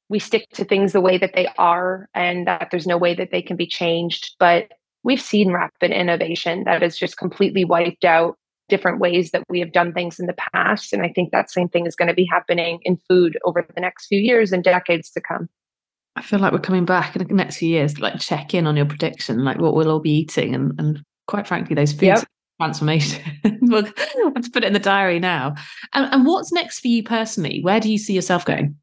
we 0.09 0.19
stick 0.19 0.47
to 0.55 0.65
things 0.65 0.93
the 0.93 1.01
way 1.01 1.19
that 1.19 1.33
they 1.35 1.49
are 1.57 2.09
and 2.15 2.47
that 2.47 2.69
there's 2.71 2.87
no 2.87 2.99
way 2.99 3.15
that 3.15 3.31
they 3.31 3.41
can 3.41 3.57
be 3.57 3.67
changed. 3.67 4.35
But 4.39 4.69
we've 5.03 5.21
seen 5.21 5.53
rapid 5.53 5.91
innovation 5.91 6.65
that 6.65 6.83
has 6.83 6.97
just 6.99 7.17
completely 7.17 7.65
wiped 7.65 8.05
out 8.05 8.37
different 8.69 8.99
ways 8.99 9.31
that 9.31 9.45
we 9.49 9.61
have 9.61 9.73
done 9.73 9.93
things 9.93 10.19
in 10.19 10.27
the 10.27 10.37
past. 10.53 10.93
And 10.93 11.03
I 11.03 11.09
think 11.09 11.31
that 11.31 11.51
same 11.51 11.69
thing 11.69 11.87
is 11.87 11.97
going 11.97 12.09
to 12.09 12.15
be 12.15 12.29
happening 12.31 12.81
in 12.83 12.99
food 13.09 13.39
over 13.45 13.67
the 13.75 13.81
next 13.81 14.07
few 14.07 14.19
years 14.19 14.53
and 14.53 14.65
decades 14.65 15.11
to 15.13 15.21
come. 15.21 15.49
I 16.17 16.23
feel 16.23 16.39
like 16.39 16.53
we're 16.53 16.59
coming 16.59 16.85
back 16.85 17.17
in 17.17 17.27
the 17.27 17.35
next 17.35 17.57
few 17.57 17.69
years 17.69 17.95
to 17.95 18.03
like 18.03 18.21
check 18.21 18.55
in 18.55 18.67
on 18.67 18.77
your 18.77 18.87
prediction, 18.87 19.45
like 19.45 19.59
what 19.59 19.75
we'll 19.75 19.91
all 19.91 20.01
be 20.01 20.13
eating, 20.13 20.55
and 20.55 20.73
and 20.79 21.03
quite 21.27 21.47
frankly, 21.47 21.75
those 21.75 21.93
food 21.93 22.07
yep. 22.07 22.25
transformation. 22.61 23.23
we'll 23.63 23.85
have 23.85 24.43
to 24.43 24.51
put 24.53 24.65
it 24.65 24.69
in 24.69 24.73
the 24.73 24.79
diary 24.79 25.19
now. 25.19 25.55
And, 25.93 26.13
and 26.13 26.27
what's 26.27 26.53
next 26.53 26.81
for 26.81 26.89
you 26.89 27.03
personally? 27.03 27.61
Where 27.63 27.81
do 27.81 27.91
you 27.91 27.99
see 27.99 28.15
yourself 28.15 28.45
going? 28.45 28.77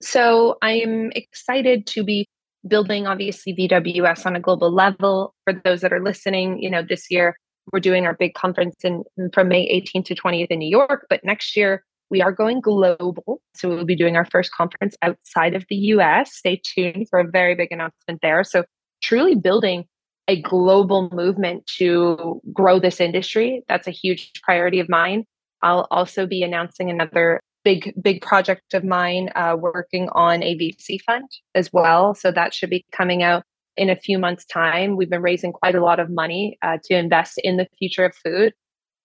So 0.00 0.56
I'm 0.62 1.10
excited 1.14 1.86
to 1.88 2.04
be 2.04 2.26
building 2.66 3.06
obviously 3.06 3.54
VWS 3.54 4.26
on 4.26 4.36
a 4.36 4.40
global 4.40 4.70
level. 4.72 5.34
For 5.44 5.54
those 5.64 5.80
that 5.80 5.92
are 5.92 6.02
listening, 6.02 6.62
you 6.62 6.70
know, 6.70 6.82
this 6.82 7.06
year 7.10 7.36
we're 7.72 7.80
doing 7.80 8.06
our 8.06 8.14
big 8.14 8.34
conference 8.34 8.76
in 8.84 9.02
from 9.32 9.48
May 9.48 9.68
18th 9.68 10.06
to 10.06 10.14
20th 10.14 10.48
in 10.48 10.58
New 10.58 10.68
York, 10.68 11.06
but 11.10 11.24
next 11.24 11.56
year 11.56 11.84
we 12.10 12.22
are 12.22 12.32
going 12.32 12.60
global. 12.60 13.40
So 13.54 13.68
we'll 13.68 13.84
be 13.84 13.96
doing 13.96 14.16
our 14.16 14.24
first 14.24 14.52
conference 14.52 14.96
outside 15.02 15.54
of 15.54 15.64
the 15.68 15.76
US. 15.76 16.34
Stay 16.34 16.60
tuned 16.62 17.08
for 17.08 17.18
a 17.18 17.28
very 17.28 17.54
big 17.54 17.72
announcement 17.72 18.20
there. 18.22 18.44
So, 18.44 18.64
truly 19.02 19.34
building 19.34 19.84
a 20.28 20.40
global 20.40 21.08
movement 21.12 21.66
to 21.78 22.40
grow 22.52 22.80
this 22.80 23.00
industry. 23.00 23.62
That's 23.68 23.86
a 23.86 23.92
huge 23.92 24.32
priority 24.42 24.80
of 24.80 24.88
mine. 24.88 25.24
I'll 25.62 25.86
also 25.90 26.26
be 26.26 26.42
announcing 26.42 26.90
another 26.90 27.40
big, 27.64 27.92
big 28.00 28.22
project 28.22 28.74
of 28.74 28.84
mine, 28.84 29.30
uh, 29.34 29.56
working 29.58 30.08
on 30.12 30.42
a 30.42 30.56
VC 30.56 31.00
fund 31.02 31.28
as 31.54 31.72
well. 31.72 32.14
So 32.14 32.30
that 32.32 32.54
should 32.54 32.70
be 32.70 32.84
coming 32.92 33.22
out 33.22 33.44
in 33.76 33.90
a 33.90 33.96
few 33.96 34.18
months' 34.18 34.46
time. 34.46 34.96
We've 34.96 35.10
been 35.10 35.22
raising 35.22 35.52
quite 35.52 35.74
a 35.74 35.84
lot 35.84 36.00
of 36.00 36.10
money 36.10 36.58
uh, 36.62 36.78
to 36.84 36.96
invest 36.96 37.38
in 37.42 37.56
the 37.56 37.68
future 37.78 38.04
of 38.04 38.14
food 38.14 38.54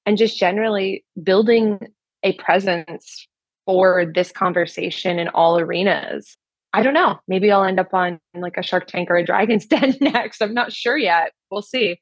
and 0.06 0.18
just 0.18 0.38
generally 0.38 1.04
building 1.22 1.80
a 2.24 2.34
presence 2.34 3.28
for 3.66 4.06
this 4.06 4.32
conversation 4.32 5.20
in 5.20 5.28
all 5.30 5.60
arenas. 5.60 6.36
I 6.74 6.84
don't 6.84 6.94
know. 6.94 7.20
Maybe 7.28 7.52
I'll 7.52 7.64
end 7.64 7.80
up 7.80 7.94
on 7.94 8.20
like 8.34 8.58
a 8.58 8.64
Shark 8.64 8.88
Tank 8.88 9.10
or 9.12 9.16
a 9.16 9.26
Dragon's 9.26 9.66
Den 9.68 9.96
next. 10.00 10.42
I'm 10.42 10.54
not 10.54 10.72
sure 10.72 10.98
yet. 10.98 11.32
We'll 11.50 11.62
see. 11.62 12.00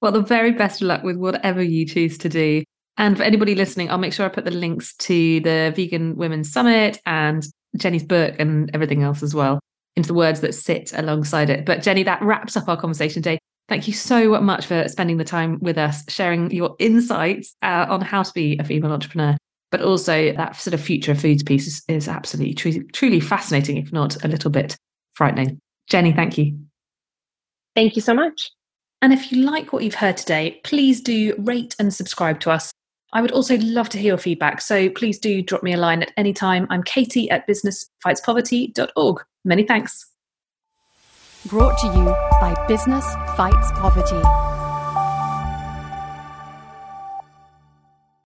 Well, 0.00 0.12
the 0.12 0.22
very 0.22 0.52
best 0.52 0.80
of 0.80 0.88
luck 0.88 1.02
with 1.02 1.16
whatever 1.16 1.62
you 1.62 1.86
choose 1.86 2.18
to 2.18 2.28
do. 2.28 2.64
And 2.98 3.16
for 3.16 3.22
anybody 3.22 3.54
listening, 3.54 3.90
I'll 3.90 3.98
make 3.98 4.12
sure 4.12 4.24
I 4.24 4.30
put 4.30 4.44
the 4.44 4.50
links 4.50 4.94
to 4.96 5.40
the 5.40 5.72
Vegan 5.76 6.16
Women's 6.16 6.50
Summit 6.50 6.98
and 7.04 7.46
Jenny's 7.76 8.04
book 8.04 8.34
and 8.38 8.70
everything 8.72 9.02
else 9.02 9.22
as 9.22 9.34
well 9.34 9.60
into 9.96 10.08
the 10.08 10.14
words 10.14 10.40
that 10.40 10.54
sit 10.54 10.92
alongside 10.94 11.50
it. 11.50 11.66
But 11.66 11.82
Jenny, 11.82 12.02
that 12.04 12.22
wraps 12.22 12.56
up 12.56 12.68
our 12.68 12.76
conversation 12.76 13.22
today. 13.22 13.38
Thank 13.68 13.88
you 13.88 13.94
so 13.94 14.40
much 14.40 14.66
for 14.66 14.86
spending 14.88 15.16
the 15.16 15.24
time 15.24 15.58
with 15.60 15.76
us, 15.76 16.04
sharing 16.08 16.50
your 16.50 16.76
insights 16.78 17.56
uh, 17.62 17.86
on 17.88 18.00
how 18.00 18.22
to 18.22 18.32
be 18.32 18.56
a 18.58 18.64
female 18.64 18.92
entrepreneur 18.92 19.36
but 19.70 19.82
also 19.82 20.32
that 20.32 20.56
sort 20.56 20.74
of 20.74 20.80
future 20.80 21.12
of 21.12 21.20
foods 21.20 21.42
piece 21.42 21.66
is, 21.66 21.82
is 21.88 22.08
absolutely 22.08 22.54
truly, 22.54 22.84
truly 22.92 23.20
fascinating, 23.20 23.76
if 23.76 23.92
not 23.92 24.22
a 24.24 24.28
little 24.28 24.50
bit 24.50 24.76
frightening. 25.14 25.60
Jenny, 25.88 26.12
thank 26.12 26.38
you. 26.38 26.58
Thank 27.74 27.96
you 27.96 28.02
so 28.02 28.14
much. 28.14 28.50
And 29.02 29.12
if 29.12 29.30
you 29.30 29.42
like 29.42 29.72
what 29.72 29.82
you've 29.84 29.94
heard 29.94 30.16
today, 30.16 30.60
please 30.64 31.00
do 31.00 31.34
rate 31.38 31.76
and 31.78 31.92
subscribe 31.92 32.40
to 32.40 32.50
us. 32.50 32.72
I 33.12 33.20
would 33.20 33.30
also 33.30 33.56
love 33.58 33.88
to 33.90 33.98
hear 33.98 34.08
your 34.08 34.18
feedback, 34.18 34.60
so 34.60 34.90
please 34.90 35.18
do 35.18 35.42
drop 35.42 35.62
me 35.62 35.72
a 35.72 35.76
line 35.76 36.02
at 36.02 36.12
any 36.16 36.32
time. 36.32 36.66
I'm 36.70 36.82
Katie 36.82 37.30
at 37.30 37.46
businessfightspoverty.org. 37.46 39.24
Many 39.44 39.62
thanks. 39.64 40.06
Brought 41.46 41.78
to 41.78 41.86
you 41.86 42.06
by 42.40 42.66
Business 42.66 43.06
Fights 43.36 43.70
Poverty. 43.72 44.55